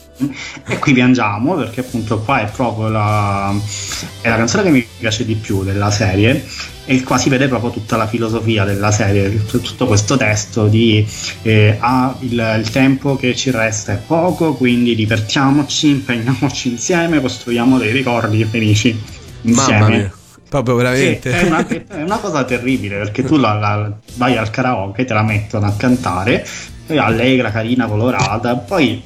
e 0.67 0.79
qui 0.79 0.93
piangiamo 0.93 1.55
perché 1.55 1.81
appunto 1.81 2.19
qua 2.19 2.41
è 2.41 2.49
proprio 2.51 2.89
la, 2.89 3.53
è 4.21 4.29
la 4.29 4.35
canzone 4.35 4.63
che 4.63 4.69
mi 4.69 4.87
piace 4.99 5.25
di 5.25 5.35
più 5.35 5.63
della 5.63 5.91
serie 5.91 6.43
e 6.85 7.03
qua 7.03 7.17
si 7.17 7.29
vede 7.29 7.49
proprio 7.49 7.69
tutta 7.69 7.97
la 7.97 8.07
filosofia 8.07 8.63
della 8.63 8.91
serie, 8.91 9.45
tutto 9.45 9.87
questo 9.87 10.15
testo 10.15 10.67
di 10.67 11.05
eh, 11.41 11.75
ah, 11.79 12.15
il, 12.19 12.59
il, 12.59 12.69
tempo 12.69 13.17
che 13.17 13.35
ci 13.35 13.51
resta 13.51 13.91
è 13.91 13.97
poco, 13.97 14.53
quindi 14.53 14.95
divertiamoci, 14.95 15.89
impegniamoci 15.89 16.69
insieme, 16.69 17.19
costruiamo 17.19 17.77
dei 17.77 17.91
ricordi 17.91 18.43
felici 18.45 18.97
insieme. 19.41 19.79
Mamma 19.79 19.95
mia. 19.95 20.11
Proprio 20.47 20.75
veramente. 20.75 21.29
È 21.29 21.43
una, 21.45 21.67
è 21.67 22.01
una, 22.01 22.17
cosa 22.19 22.45
terribile 22.45 22.99
perché 22.99 23.23
tu 23.23 23.35
la, 23.35 23.53
la, 23.55 23.91
vai 24.15 24.37
al 24.37 24.49
karaoke, 24.49 25.03
te 25.03 25.13
la 25.13 25.23
mettono 25.23 25.65
a 25.65 25.73
cantare, 25.75 26.47
allegra, 26.95 27.51
carina, 27.51 27.85
colorata, 27.85 28.55
poi 28.55 29.03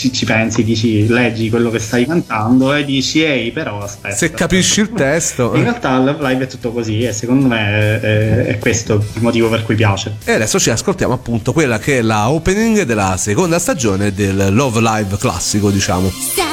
ci, 0.00 0.12
ci, 0.12 0.24
pensi, 0.24 0.64
dici, 0.64 1.06
leggi 1.06 1.50
quello 1.50 1.70
che 1.70 1.78
stai 1.78 2.06
cantando 2.06 2.72
e 2.72 2.86
dici, 2.86 3.22
ehi, 3.22 3.50
però 3.50 3.80
aspetta. 3.82 4.16
Se 4.16 4.30
capisci 4.30 4.80
il 4.80 4.92
testo. 4.94 5.54
In 5.54 5.62
realtà 5.62 5.96
il 5.96 6.16
live 6.18 6.44
è 6.44 6.46
tutto 6.46 6.72
così 6.72 7.02
e 7.02 7.12
secondo 7.12 7.46
me 7.46 8.00
è, 8.00 8.46
è, 8.46 8.58
questo 8.58 8.94
il 8.94 9.20
motivo 9.20 9.50
per 9.50 9.62
cui 9.62 9.74
piace. 9.74 10.16
E 10.24 10.32
adesso 10.32 10.58
ci 10.58 10.70
ascoltiamo 10.70 11.12
appunto 11.12 11.52
quella 11.52 11.78
che 11.78 11.98
è 11.98 12.02
la 12.02 12.30
opening 12.30 12.82
della 12.82 13.16
seconda 13.18 13.58
stagione 13.58 14.14
del 14.14 14.54
Love 14.54 14.80
Live 14.80 15.18
classico, 15.18 15.70
diciamo. 15.70 16.10
心 16.10 16.49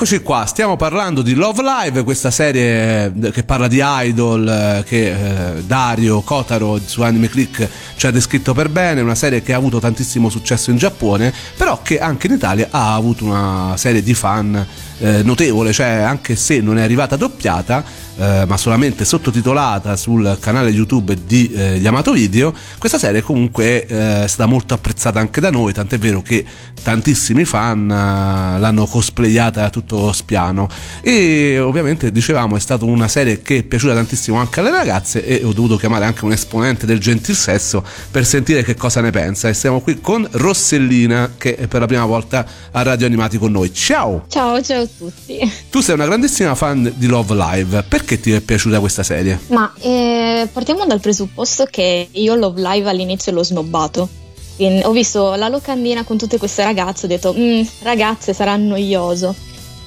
E 0.00 0.02
rieccoci 0.02 0.24
qua, 0.24 0.46
stiamo 0.46 0.78
parlando 0.78 1.20
di 1.20 1.34
Love 1.34 1.60
Live, 1.62 2.04
questa 2.04 2.30
serie 2.30 3.12
eh, 3.22 3.30
che 3.32 3.42
parla 3.42 3.68
di 3.68 3.82
idol 3.82 4.48
eh, 4.48 4.82
che 4.82 5.10
eh, 5.10 5.62
Dario 5.62 6.22
Kotaro 6.22 6.80
su 6.82 7.02
Anime 7.02 7.28
Click 7.28 7.68
ci 7.96 8.06
ha 8.06 8.10
descritto 8.10 8.54
per 8.54 8.70
bene, 8.70 9.02
una 9.02 9.14
serie 9.14 9.42
che 9.42 9.52
ha 9.52 9.58
avuto 9.58 9.78
tantissimo 9.78 10.30
successo 10.30 10.70
in 10.70 10.78
Giappone, 10.78 11.34
però 11.54 11.82
che 11.82 11.98
anche 11.98 12.28
in 12.28 12.32
Italia 12.32 12.68
ha 12.70 12.94
avuto 12.94 13.26
una 13.26 13.74
serie 13.76 14.02
di 14.02 14.14
fan 14.14 14.66
notevole, 15.00 15.72
cioè 15.72 15.86
anche 15.86 16.36
se 16.36 16.60
non 16.60 16.78
è 16.78 16.82
arrivata 16.82 17.16
doppiata, 17.16 17.82
eh, 18.20 18.44
ma 18.46 18.56
solamente 18.58 19.06
sottotitolata 19.06 19.96
sul 19.96 20.36
canale 20.40 20.68
YouTube 20.68 21.16
di 21.26 21.50
eh, 21.52 21.76
Yamato 21.76 22.12
Video, 22.12 22.52
questa 22.78 22.98
serie 22.98 23.22
comunque 23.22 23.86
eh, 23.86 24.24
è 24.24 24.26
stata 24.28 24.48
molto 24.48 24.74
apprezzata 24.74 25.18
anche 25.18 25.40
da 25.40 25.50
noi, 25.50 25.72
tant'è 25.72 25.98
vero 25.98 26.20
che 26.20 26.44
tantissimi 26.82 27.46
fan 27.46 27.90
eh, 27.90 28.58
l'hanno 28.60 28.84
cosplayata 28.86 29.64
a 29.64 29.70
tutto 29.70 30.12
spiano 30.12 30.68
e 31.00 31.58
ovviamente 31.58 32.12
dicevamo 32.12 32.56
è 32.56 32.60
stata 32.60 32.84
una 32.84 33.08
serie 33.08 33.40
che 33.40 33.58
è 33.58 33.62
piaciuta 33.62 33.94
tantissimo 33.94 34.38
anche 34.38 34.60
alle 34.60 34.70
ragazze 34.70 35.24
e 35.24 35.42
ho 35.42 35.52
dovuto 35.52 35.76
chiamare 35.76 36.04
anche 36.04 36.24
un 36.24 36.32
esponente 36.32 36.84
del 36.84 36.98
gentil 36.98 37.34
sesso 37.34 37.82
per 38.10 38.26
sentire 38.26 38.62
che 38.62 38.74
cosa 38.74 39.00
ne 39.00 39.10
pensa 39.10 39.48
e 39.48 39.54
siamo 39.54 39.80
qui 39.80 40.00
con 40.00 40.28
Rossellina 40.30 41.32
che 41.38 41.56
è 41.56 41.66
per 41.66 41.80
la 41.80 41.86
prima 41.86 42.04
volta 42.04 42.44
a 42.70 42.82
Radio 42.82 43.06
Animati 43.06 43.38
con 43.38 43.52
noi. 43.52 43.72
Ciao! 43.72 44.24
Ciao, 44.28 44.60
ciao 44.62 44.82
a 44.82 44.88
tutti. 44.98 45.38
Tu 45.70 45.80
sei 45.80 45.94
una 45.94 46.06
grandissima 46.06 46.54
fan 46.54 46.92
di 46.96 47.06
Love 47.06 47.34
Live, 47.34 47.84
perché 47.88 48.09
ti 48.18 48.32
è 48.32 48.40
piaciuta 48.40 48.80
questa 48.80 49.02
serie? 49.02 49.38
Ma 49.48 49.72
eh, 49.78 50.48
partiamo 50.50 50.86
dal 50.86 51.00
presupposto 51.00 51.66
che 51.70 52.08
io 52.10 52.34
Love 52.34 52.60
Live 52.60 52.88
all'inizio 52.88 53.30
l'ho 53.32 53.44
snobbato. 53.44 54.08
Quindi 54.56 54.82
ho 54.82 54.90
visto 54.90 55.34
la 55.34 55.48
locandina 55.48 56.02
con 56.04 56.18
tutte 56.18 56.38
queste 56.38 56.64
ragazze, 56.64 57.04
ho 57.04 57.08
detto, 57.08 57.34
mm, 57.36 57.62
ragazze 57.82 58.32
sarà 58.32 58.56
noioso. 58.56 59.34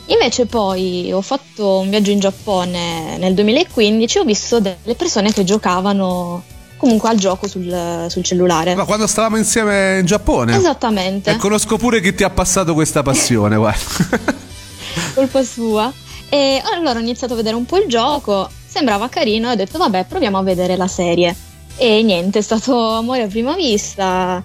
Invece 0.05 0.45
poi 0.45 1.11
ho 1.11 1.21
fatto 1.21 1.79
un 1.79 1.89
viaggio 1.89 2.11
in 2.11 2.19
Giappone 2.19 3.17
nel 3.17 3.33
2015 3.33 4.17
e 4.17 4.21
ho 4.21 4.23
visto 4.23 4.59
delle 4.59 4.95
persone 4.95 5.31
che 5.31 5.43
giocavano 5.43 6.43
comunque 6.77 7.09
al 7.09 7.17
gioco 7.17 7.47
sul, 7.47 8.05
sul, 8.09 8.23
cellulare. 8.23 8.75
Ma 8.75 8.83
quando 8.83 9.07
stavamo 9.07 9.37
insieme 9.37 9.99
in 9.99 10.05
Giappone? 10.05 10.55
Esattamente. 10.55 11.31
E 11.31 11.37
conosco 11.37 11.77
pure 11.77 12.01
chi 12.01 12.13
ti 12.13 12.23
ha 12.23 12.29
passato 12.29 12.73
questa 12.73 13.01
passione, 13.01 13.55
guarda. 13.55 14.33
Colpa 15.15 15.43
sua. 15.43 15.93
E 16.33 16.59
allora 16.65 16.97
ho 16.97 17.01
iniziato 17.03 17.33
a 17.33 17.35
vedere 17.35 17.55
un 17.55 17.65
po' 17.65 17.77
il 17.77 17.87
gioco, 17.87 18.49
sembrava 18.65 19.07
carino 19.07 19.49
e 19.49 19.51
ho 19.51 19.55
detto 19.55 19.77
vabbè 19.77 20.05
proviamo 20.05 20.39
a 20.39 20.41
vedere 20.41 20.75
la 20.75 20.87
serie. 20.87 21.35
E 21.77 22.01
niente, 22.01 22.39
è 22.39 22.41
stato 22.41 22.75
amore 22.75 23.21
a 23.21 23.27
prima 23.27 23.53
vista. 23.53 24.43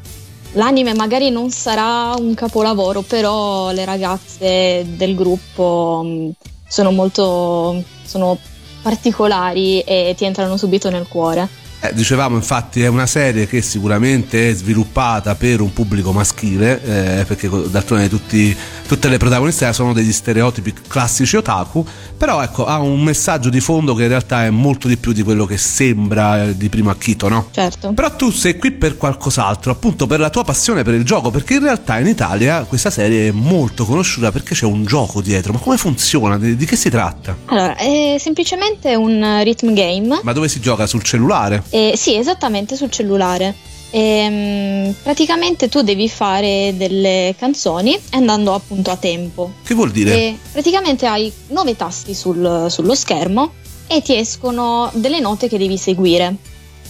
L'anime 0.52 0.92
magari 0.92 1.30
non 1.30 1.48
sarà 1.50 2.14
un 2.18 2.34
capolavoro, 2.34 3.00
però 3.00 3.70
le 3.70 3.86
ragazze 3.86 4.84
del 4.86 5.14
gruppo 5.14 6.02
mm, 6.04 6.28
sono 6.68 6.90
molto 6.90 7.82
sono 8.04 8.36
particolari 8.82 9.80
e 9.80 10.12
ti 10.14 10.26
entrano 10.26 10.58
subito 10.58 10.90
nel 10.90 11.08
cuore. 11.08 11.48
Eh, 11.80 11.94
dicevamo 11.94 12.34
infatti 12.34 12.82
è 12.82 12.88
una 12.88 13.06
serie 13.06 13.46
che 13.46 13.62
sicuramente 13.62 14.50
è 14.50 14.52
sviluppata 14.52 15.36
per 15.36 15.60
un 15.60 15.72
pubblico 15.72 16.10
maschile 16.10 17.20
eh, 17.20 17.24
perché 17.24 17.48
d'altronde 17.48 18.08
tutti, 18.08 18.56
tutte 18.88 19.08
le 19.08 19.16
protagoniste 19.16 19.72
sono 19.72 19.92
degli 19.92 20.10
stereotipi 20.10 20.74
classici 20.88 21.36
otaku 21.36 21.86
però 22.16 22.42
ecco 22.42 22.66
ha 22.66 22.80
un 22.80 23.00
messaggio 23.00 23.48
di 23.48 23.60
fondo 23.60 23.94
che 23.94 24.02
in 24.02 24.08
realtà 24.08 24.44
è 24.44 24.50
molto 24.50 24.88
di 24.88 24.96
più 24.96 25.12
di 25.12 25.22
quello 25.22 25.46
che 25.46 25.56
sembra 25.56 26.46
eh, 26.46 26.56
di 26.56 26.68
primo 26.68 26.90
acchito 26.90 27.28
no? 27.28 27.46
Certo 27.52 27.92
però 27.92 28.10
tu 28.16 28.32
sei 28.32 28.56
qui 28.58 28.72
per 28.72 28.96
qualcos'altro 28.96 29.70
appunto 29.70 30.08
per 30.08 30.18
la 30.18 30.30
tua 30.30 30.42
passione 30.42 30.82
per 30.82 30.94
il 30.94 31.04
gioco 31.04 31.30
perché 31.30 31.54
in 31.54 31.62
realtà 31.62 32.00
in 32.00 32.08
Italia 32.08 32.64
questa 32.64 32.90
serie 32.90 33.28
è 33.28 33.30
molto 33.30 33.84
conosciuta 33.84 34.32
perché 34.32 34.56
c'è 34.56 34.66
un 34.66 34.84
gioco 34.84 35.20
dietro 35.20 35.52
ma 35.52 35.60
come 35.60 35.76
funziona? 35.76 36.38
Di, 36.38 36.56
di 36.56 36.66
che 36.66 36.74
si 36.74 36.90
tratta? 36.90 37.36
Allora 37.44 37.76
è 37.76 38.16
semplicemente 38.18 38.96
un 38.96 39.42
rhythm 39.44 39.74
game 39.74 40.18
ma 40.24 40.32
dove 40.32 40.48
si 40.48 40.58
gioca? 40.58 40.86
sul 40.88 41.02
cellulare? 41.04 41.62
Eh, 41.70 41.92
sì, 41.96 42.16
esattamente 42.16 42.76
sul 42.76 42.90
cellulare. 42.90 43.54
E, 43.90 44.00
ehm, 44.00 44.94
praticamente 45.02 45.68
tu 45.68 45.82
devi 45.82 46.08
fare 46.08 46.74
delle 46.76 47.34
canzoni 47.38 47.98
andando 48.10 48.54
appunto 48.54 48.90
a 48.90 48.96
tempo. 48.96 49.52
Che 49.64 49.74
vuol 49.74 49.90
dire? 49.90 50.14
E 50.14 50.38
praticamente 50.52 51.06
hai 51.06 51.32
nove 51.48 51.76
tasti 51.76 52.14
sul, 52.14 52.66
sullo 52.68 52.94
schermo 52.94 53.52
e 53.86 54.02
ti 54.02 54.14
escono 54.16 54.90
delle 54.94 55.20
note 55.20 55.48
che 55.48 55.58
devi 55.58 55.78
seguire. 55.78 56.36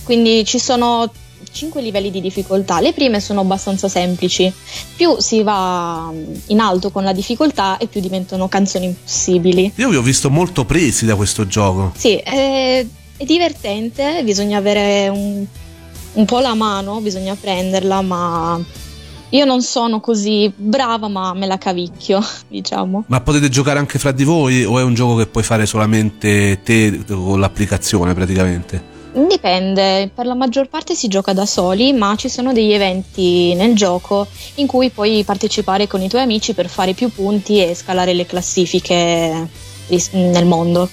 Quindi 0.04 0.44
ci 0.44 0.58
sono 0.58 1.10
cinque 1.52 1.80
livelli 1.80 2.10
di 2.10 2.20
difficoltà. 2.20 2.80
Le 2.80 2.92
prime 2.92 3.20
sono 3.20 3.40
abbastanza 3.40 3.88
semplici. 3.88 4.52
Più 4.96 5.16
si 5.18 5.42
va 5.42 6.10
in 6.46 6.60
alto 6.60 6.90
con 6.90 7.04
la 7.04 7.12
difficoltà 7.12 7.76
e 7.78 7.86
più 7.86 8.00
diventano 8.00 8.48
canzoni 8.48 8.86
impossibili. 8.86 9.72
Io 9.76 9.88
vi 9.88 9.96
ho 9.96 10.02
visto 10.02 10.30
molto 10.30 10.64
presi 10.64 11.06
da 11.06 11.14
questo 11.14 11.46
gioco. 11.46 11.92
Sì, 11.96 12.16
eh, 12.16 12.88
è 13.18 13.24
divertente, 13.24 14.22
bisogna 14.22 14.58
avere 14.58 15.08
un, 15.08 15.44
un 16.12 16.24
po' 16.24 16.38
la 16.38 16.54
mano, 16.54 17.00
bisogna 17.00 17.36
prenderla, 17.38 18.00
ma 18.00 18.60
io 19.30 19.44
non 19.44 19.60
sono 19.60 19.98
così 19.98 20.50
brava, 20.54 21.08
ma 21.08 21.34
me 21.34 21.46
la 21.46 21.58
cavicchio, 21.58 22.24
diciamo. 22.46 23.04
Ma 23.08 23.20
potete 23.20 23.48
giocare 23.48 23.80
anche 23.80 23.98
fra 23.98 24.12
di 24.12 24.22
voi 24.22 24.64
o 24.64 24.78
è 24.78 24.82
un 24.82 24.94
gioco 24.94 25.16
che 25.16 25.26
puoi 25.26 25.42
fare 25.42 25.66
solamente 25.66 26.62
te 26.62 27.04
con 27.06 27.40
l'applicazione 27.40 28.14
praticamente? 28.14 28.96
Dipende, 29.26 30.10
per 30.14 30.26
la 30.26 30.34
maggior 30.34 30.68
parte 30.68 30.94
si 30.94 31.08
gioca 31.08 31.32
da 31.32 31.44
soli, 31.44 31.92
ma 31.92 32.14
ci 32.14 32.28
sono 32.28 32.52
degli 32.52 32.72
eventi 32.72 33.52
nel 33.54 33.74
gioco 33.74 34.28
in 34.56 34.68
cui 34.68 34.90
puoi 34.90 35.24
partecipare 35.24 35.88
con 35.88 36.00
i 36.02 36.08
tuoi 36.08 36.22
amici 36.22 36.52
per 36.52 36.68
fare 36.68 36.92
più 36.92 37.10
punti 37.10 37.60
e 37.60 37.74
scalare 37.74 38.14
le 38.14 38.26
classifiche 38.26 39.48
nel 40.12 40.46
mondo. 40.46 40.88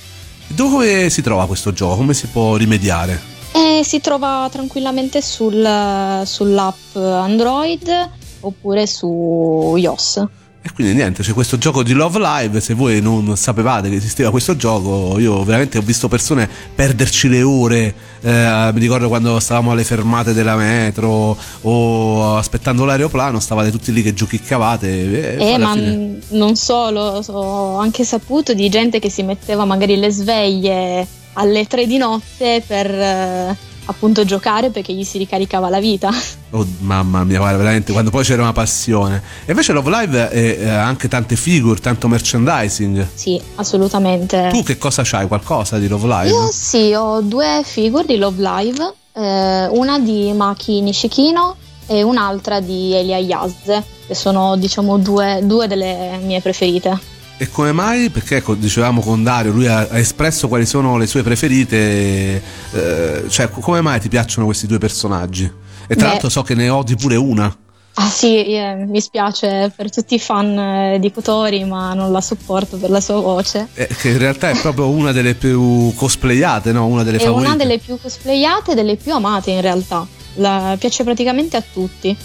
Dove 0.47 1.09
si 1.09 1.21
trova 1.21 1.47
questo 1.47 1.73
gioco? 1.73 1.95
Come 1.95 2.13
si 2.13 2.27
può 2.27 2.55
rimediare? 2.55 3.19
Eh, 3.51 3.81
si 3.83 3.99
trova 4.01 4.47
tranquillamente 4.51 5.21
sul, 5.21 6.21
sull'app 6.25 6.95
Android 6.95 8.09
oppure 8.41 8.85
su 8.87 9.75
iOS. 9.77 10.23
E 10.65 10.71
quindi 10.73 10.95
niente, 10.95 11.21
c'è 11.21 11.33
questo 11.33 11.59
gioco 11.59 11.83
di 11.83 11.93
Love 11.93 12.17
Live, 12.17 12.59
se 12.59 12.73
voi 12.73 12.99
non 12.99 13.37
sapevate 13.37 13.87
che 13.87 13.97
esisteva 13.97 14.31
questo 14.31 14.55
gioco, 14.55 15.19
io 15.19 15.43
veramente 15.43 15.77
ho 15.77 15.81
visto 15.81 16.07
persone 16.07 16.49
perderci 16.73 17.27
le 17.27 17.43
ore, 17.43 17.93
eh, 18.21 18.71
mi 18.73 18.79
ricordo 18.79 19.07
quando 19.07 19.39
stavamo 19.39 19.73
alle 19.73 19.83
fermate 19.83 20.33
della 20.33 20.55
metro 20.55 21.37
o 21.61 22.35
aspettando 22.35 22.83
l'aeroplano, 22.83 23.39
stavate 23.39 23.69
tutti 23.69 23.93
lì 23.93 24.01
che 24.01 24.15
giochiccavate. 24.15 25.37
E 25.37 25.51
eh, 25.51 25.57
ma 25.59 25.73
fine... 25.73 26.17
non 26.29 26.55
solo, 26.55 27.23
ho 27.23 27.77
anche 27.77 28.03
saputo 28.03 28.55
di 28.55 28.67
gente 28.67 28.97
che 28.97 29.11
si 29.11 29.21
metteva 29.21 29.65
magari 29.65 29.97
le 29.97 30.09
sveglie 30.09 31.07
alle 31.33 31.67
tre 31.67 31.85
di 31.85 31.97
notte 31.97 32.63
per... 32.65 33.55
Appunto 33.85 34.25
giocare 34.25 34.69
perché 34.71 34.93
gli 34.93 35.03
si 35.03 35.17
ricaricava 35.17 35.69
la 35.69 35.79
vita. 35.79 36.09
Oh, 36.55 36.65
mamma 36.79 37.25
mia, 37.25 37.39
guarda, 37.39 37.57
veramente 37.57 37.91
quando 37.91 38.11
poi 38.11 38.23
c'era 38.23 38.41
una 38.41 38.53
passione. 38.53 39.21
E 39.43 39.49
invece 39.51 39.73
Love 39.73 39.89
Live 39.89 40.69
ha 40.69 40.85
anche 40.85 41.09
tante 41.09 41.35
figure, 41.35 41.81
tanto 41.81 42.07
merchandising. 42.07 43.05
Sì, 43.13 43.41
assolutamente. 43.55 44.51
Tu 44.53 44.63
che 44.63 44.77
cosa 44.77 45.01
c'hai? 45.03 45.27
Qualcosa 45.27 45.77
di 45.77 45.89
Love 45.89 46.07
Live? 46.07 46.29
Io 46.29 46.49
sì, 46.53 46.93
ho 46.93 47.19
due 47.19 47.61
figure 47.65 48.05
di 48.05 48.15
Love 48.15 48.41
Live, 48.41 48.93
eh, 49.15 49.67
una 49.67 49.99
di 49.99 50.31
Maki 50.31 50.79
Nishikino 50.79 51.57
e 51.87 52.03
un'altra 52.03 52.61
di 52.61 52.93
Elia 52.93 53.17
Yazze, 53.17 53.83
che 54.07 54.15
sono 54.15 54.55
diciamo 54.55 54.97
due, 54.97 55.41
due 55.43 55.67
delle 55.67 56.19
mie 56.21 56.39
preferite. 56.39 56.97
E 57.37 57.49
come 57.49 57.73
mai? 57.73 58.09
Perché 58.09 58.37
ecco, 58.37 58.55
dicevamo 58.55 59.01
con 59.01 59.21
Dario, 59.21 59.51
lui 59.51 59.67
ha, 59.67 59.79
ha, 59.79 59.97
espresso 59.97 60.47
quali 60.47 60.65
sono 60.65 60.97
le 60.97 61.05
sue 61.05 61.21
preferite, 61.21 62.41
eh, 62.71 63.23
cioè 63.27 63.49
come 63.49 63.81
mai 63.81 63.99
ti 63.99 64.07
piacciono 64.07 64.45
questi 64.45 64.67
due 64.67 64.77
personaggi? 64.77 65.43
E 65.43 65.95
tra 65.95 66.05
Beh. 66.05 66.11
l'altro 66.11 66.29
so 66.29 66.43
che 66.43 66.55
ne 66.55 66.69
odi 66.69 66.95
pure 66.95 67.17
una. 67.17 67.53
Ah 67.97 68.09
sì, 68.09 68.43
eh, 68.45 68.75
mi 68.75 68.99
spiace 68.99 69.71
per 69.75 69.89
tutti 69.89 70.15
i 70.15 70.19
fan 70.19 70.57
eh, 70.57 70.99
di 70.99 71.11
Kotori, 71.11 71.63
ma 71.65 71.93
non 71.93 72.11
la 72.11 72.21
sopporto 72.21 72.77
per 72.77 72.89
la 72.89 72.99
sua 72.99 73.19
voce. 73.19 73.67
Eh, 73.73 73.87
che 73.87 74.09
in 74.09 74.17
realtà 74.17 74.49
è 74.49 74.59
proprio 74.59 74.89
una 74.89 75.11
delle 75.11 75.33
più 75.33 75.93
cosplayate, 75.95 76.71
no? 76.71 76.87
Una 76.87 77.03
delle 77.03 77.17
è 77.17 77.21
favorite. 77.21 77.47
una 77.47 77.57
delle 77.57 77.79
più 77.79 77.97
cosplayate 78.01 78.71
e 78.71 78.75
delle 78.75 78.95
più 78.95 79.13
amate 79.13 79.51
in 79.51 79.61
realtà. 79.61 80.07
La 80.35 80.75
piace 80.77 81.03
praticamente 81.05 81.55
a 81.55 81.63
tutti 81.71 82.15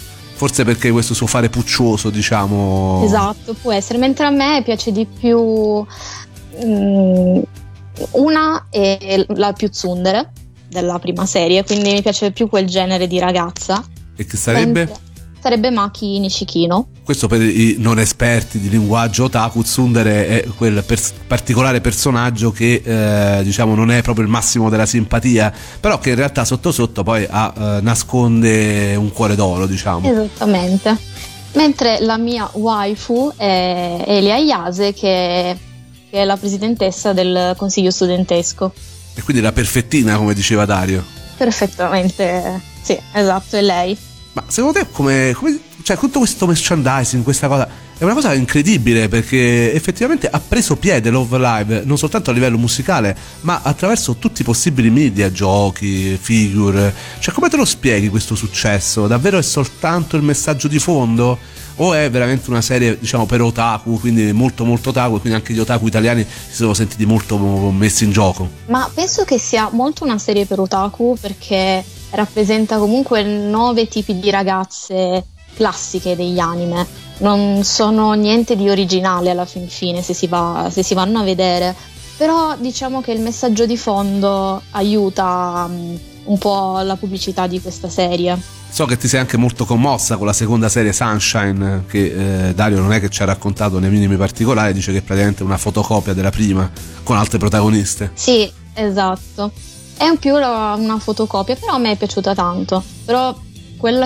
forse 0.41 0.63
perché 0.63 0.89
questo 0.89 1.13
suo 1.13 1.27
fare 1.27 1.49
puccioso, 1.49 2.09
diciamo. 2.09 3.03
Esatto, 3.03 3.53
può 3.53 3.71
essere, 3.71 3.99
mentre 3.99 4.25
a 4.25 4.31
me 4.31 4.63
piace 4.65 4.91
di 4.91 5.05
più 5.05 5.37
um, 5.37 7.43
una 8.13 8.65
è 8.71 9.23
la 9.35 9.53
più 9.53 9.69
tsundere 9.69 10.31
della 10.67 10.97
prima 10.97 11.27
serie, 11.27 11.63
quindi 11.63 11.91
mi 11.91 12.01
piace 12.01 12.31
più 12.31 12.49
quel 12.49 12.65
genere 12.65 13.05
di 13.05 13.19
ragazza. 13.19 13.85
E 14.15 14.25
che 14.25 14.35
sarebbe? 14.35 14.85
Mentre 14.85 15.10
sarebbe 15.41 15.71
Maki 15.71 16.19
Nishikino. 16.19 16.87
Questo 17.03 17.27
per 17.27 17.41
i 17.41 17.75
non 17.79 17.99
esperti 17.99 18.59
di 18.59 18.69
linguaggio 18.69 19.23
otaku, 19.25 19.63
Tsundere 19.63 20.27
è 20.27 20.47
quel 20.55 20.83
pers- 20.83 21.13
particolare 21.25 21.81
personaggio 21.81 22.51
che 22.51 22.81
eh, 22.83 23.43
diciamo 23.43 23.73
non 23.73 23.91
è 23.91 24.01
proprio 24.03 24.23
il 24.23 24.29
massimo 24.31 24.69
della 24.69 24.85
simpatia, 24.85 25.51
però 25.79 25.97
che 25.97 26.11
in 26.11 26.15
realtà 26.15 26.45
sotto 26.45 26.71
sotto 26.71 27.01
poi 27.03 27.25
ha, 27.27 27.53
eh, 27.57 27.81
nasconde 27.81 28.95
un 28.95 29.11
cuore 29.11 29.35
d'oro, 29.35 29.65
diciamo. 29.65 30.07
Esattamente. 30.09 30.95
Mentre 31.53 31.99
la 32.01 32.17
mia 32.17 32.49
waifu 32.53 33.33
è 33.35 34.03
Elia 34.07 34.37
Iase, 34.37 34.93
che, 34.93 35.57
che 36.09 36.21
è 36.21 36.23
la 36.23 36.37
presidentessa 36.37 37.13
del 37.13 37.55
consiglio 37.57 37.91
studentesco. 37.91 38.71
E 39.15 39.21
quindi 39.23 39.41
la 39.41 39.51
perfettina, 39.51 40.15
come 40.15 40.33
diceva 40.33 40.65
Dario. 40.65 41.03
Perfettamente, 41.35 42.61
sì, 42.81 42.97
esatto, 43.11 43.57
è 43.57 43.61
lei. 43.61 43.97
Ma 44.33 44.43
secondo 44.47 44.79
te 44.79 44.87
come, 44.91 45.33
come 45.35 45.59
cioè 45.83 45.97
tutto 45.97 46.19
questo 46.19 46.47
merchandising, 46.47 47.23
questa 47.23 47.47
cosa 47.47 47.67
è 47.97 48.03
una 48.03 48.13
cosa 48.13 48.33
incredibile 48.33 49.09
perché 49.09 49.73
effettivamente 49.73 50.27
ha 50.27 50.39
preso 50.39 50.75
piede 50.75 51.11
Love 51.11 51.37
Live 51.37 51.83
non 51.85 51.99
soltanto 51.99 52.31
a 52.31 52.33
livello 52.33 52.57
musicale, 52.57 53.15
ma 53.41 53.61
attraverso 53.61 54.15
tutti 54.15 54.41
i 54.41 54.43
possibili 54.43 54.89
media, 54.89 55.31
giochi, 55.31 56.17
figure. 56.19 56.93
Cioè 57.19 57.33
come 57.33 57.49
te 57.49 57.57
lo 57.57 57.65
spieghi 57.65 58.09
questo 58.09 58.33
successo? 58.33 59.05
Davvero 59.05 59.37
è 59.37 59.43
soltanto 59.43 60.17
il 60.17 60.23
messaggio 60.23 60.67
di 60.67 60.79
fondo? 60.79 61.37
o 61.75 61.93
è 61.93 62.09
veramente 62.11 62.49
una 62.49 62.61
serie 62.61 62.97
diciamo 62.99 63.25
per 63.25 63.41
otaku, 63.41 63.99
quindi 63.99 64.31
molto 64.33 64.65
molto 64.65 64.89
otaku 64.89 65.15
e 65.15 65.19
quindi 65.19 65.39
anche 65.39 65.53
gli 65.53 65.59
otaku 65.59 65.87
italiani 65.87 66.23
si 66.23 66.55
sono 66.55 66.73
sentiti 66.73 67.05
molto 67.05 67.37
messi 67.37 68.03
in 68.03 68.11
gioco? 68.11 68.47
Ma 68.67 68.89
penso 68.93 69.23
che 69.23 69.39
sia 69.39 69.69
molto 69.71 70.03
una 70.03 70.17
serie 70.19 70.45
per 70.45 70.59
otaku 70.59 71.17
perché 71.19 71.83
rappresenta 72.11 72.77
comunque 72.77 73.23
nove 73.23 73.87
tipi 73.87 74.19
di 74.19 74.29
ragazze 74.29 75.25
classiche 75.53 76.15
degli 76.15 76.39
anime, 76.39 76.87
non 77.19 77.63
sono 77.63 78.13
niente 78.13 78.55
di 78.55 78.69
originale 78.69 79.29
alla 79.29 79.45
fin 79.45 79.67
fine 79.67 80.01
se 80.01 80.13
si, 80.13 80.27
va, 80.27 80.69
se 80.71 80.83
si 80.83 80.93
vanno 80.93 81.19
a 81.19 81.23
vedere, 81.23 81.75
però 82.17 82.55
diciamo 82.57 83.01
che 83.01 83.11
il 83.11 83.21
messaggio 83.21 83.65
di 83.65 83.77
fondo 83.77 84.61
aiuta 84.71 85.65
um, 85.67 85.99
un 86.25 86.37
po' 86.37 86.79
la 86.81 86.95
pubblicità 86.95 87.47
di 87.47 87.61
questa 87.61 87.89
serie. 87.89 88.39
So 88.69 88.85
che 88.85 88.97
ti 88.97 89.09
sei 89.09 89.19
anche 89.19 89.35
molto 89.35 89.65
commossa 89.65 90.15
con 90.15 90.25
la 90.25 90.33
seconda 90.33 90.69
serie 90.69 90.93
Sunshine, 90.93 91.83
che 91.87 92.47
eh, 92.47 92.53
Dario 92.53 92.79
non 92.79 92.93
è 92.93 93.01
che 93.01 93.09
ci 93.09 93.21
ha 93.21 93.25
raccontato 93.25 93.79
nei 93.79 93.89
minimi 93.89 94.15
particolari, 94.15 94.71
dice 94.71 94.93
che 94.93 94.99
è 94.99 95.01
praticamente 95.01 95.43
una 95.43 95.57
fotocopia 95.57 96.13
della 96.13 96.29
prima, 96.29 96.71
con 97.03 97.17
altre 97.17 97.37
protagoniste. 97.37 98.11
Sì, 98.13 98.49
esatto. 98.73 99.51
È 100.01 100.07
un 100.07 100.17
più 100.17 100.33
una 100.33 100.97
fotocopia, 100.97 101.55
però 101.55 101.73
a 101.73 101.77
me 101.77 101.91
è 101.91 101.95
piaciuta 101.95 102.33
tanto. 102.33 102.83
Però 103.05 103.37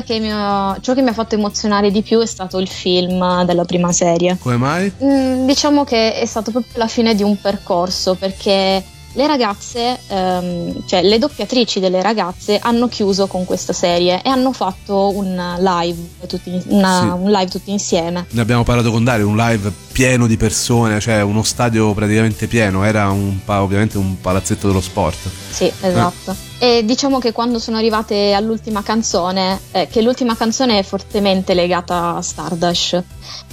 che 0.04 0.20
ha, 0.30 0.78
ciò 0.82 0.94
che 0.94 1.02
mi 1.02 1.08
ha 1.08 1.14
fatto 1.14 1.36
emozionare 1.36 1.90
di 1.90 2.02
più 2.02 2.20
è 2.20 2.26
stato 2.26 2.60
il 2.60 2.68
film 2.68 3.46
della 3.46 3.64
prima 3.64 3.94
serie. 3.94 4.38
Come 4.42 4.58
mai? 4.58 4.92
Mm, 5.02 5.46
diciamo 5.46 5.86
che 5.86 6.16
è 6.16 6.26
stato 6.26 6.52
proprio 6.52 6.74
la 6.76 6.90
fine 6.90 7.16
di 7.16 7.24
un 7.24 7.40
percorso 7.40 8.16
perché 8.16 8.84
le 9.16 9.28
ragazze, 9.28 9.98
ehm, 10.08 10.86
cioè 10.86 11.02
le 11.02 11.18
doppiatrici 11.18 11.80
delle 11.80 12.02
ragazze 12.02 12.60
hanno 12.62 12.88
chiuso 12.88 13.28
con 13.28 13.46
questa 13.46 13.74
serie 13.74 14.22
e 14.22 14.30
hanno 14.30 14.52
fatto 14.52 15.16
un 15.16 15.56
live 15.58 16.28
tutti, 16.28 16.62
una, 16.68 17.00
sì. 17.02 17.08
un 17.08 17.32
live 17.32 17.50
tutti 17.50 17.72
insieme. 17.72 18.26
Ne 18.30 18.42
abbiamo 18.42 18.64
parlato 18.64 18.92
con 18.92 19.04
Dario, 19.04 19.28
un 19.28 19.38
live 19.38 19.72
pieno 19.92 20.28
di 20.28 20.36
persone, 20.36 21.00
cioè 21.00 21.22
uno 21.22 21.44
stadio 21.44 21.94
praticamente 21.94 22.48
pieno, 22.48 22.84
era 22.84 23.10
un, 23.10 23.38
ovviamente 23.46 23.98
un 23.98 24.20
palazzetto 24.20 24.68
dello 24.68 24.82
sport. 24.82 25.30
Sì, 25.50 25.72
esatto. 25.82 26.36
Eh. 26.60 26.78
E 26.78 26.86
diciamo 26.86 27.20
che 27.20 27.32
quando 27.32 27.60
sono 27.60 27.78
arrivate 27.78 28.34
all'ultima 28.34 28.84
canzone, 28.84 29.60
eh, 29.72 29.88
che 29.90 30.02
l'ultima 30.02 30.36
canzone 30.36 30.80
è 30.80 30.84
fortemente 30.84 31.54
legata 31.54 32.16
a 32.16 32.22
Stardust, 32.22 33.04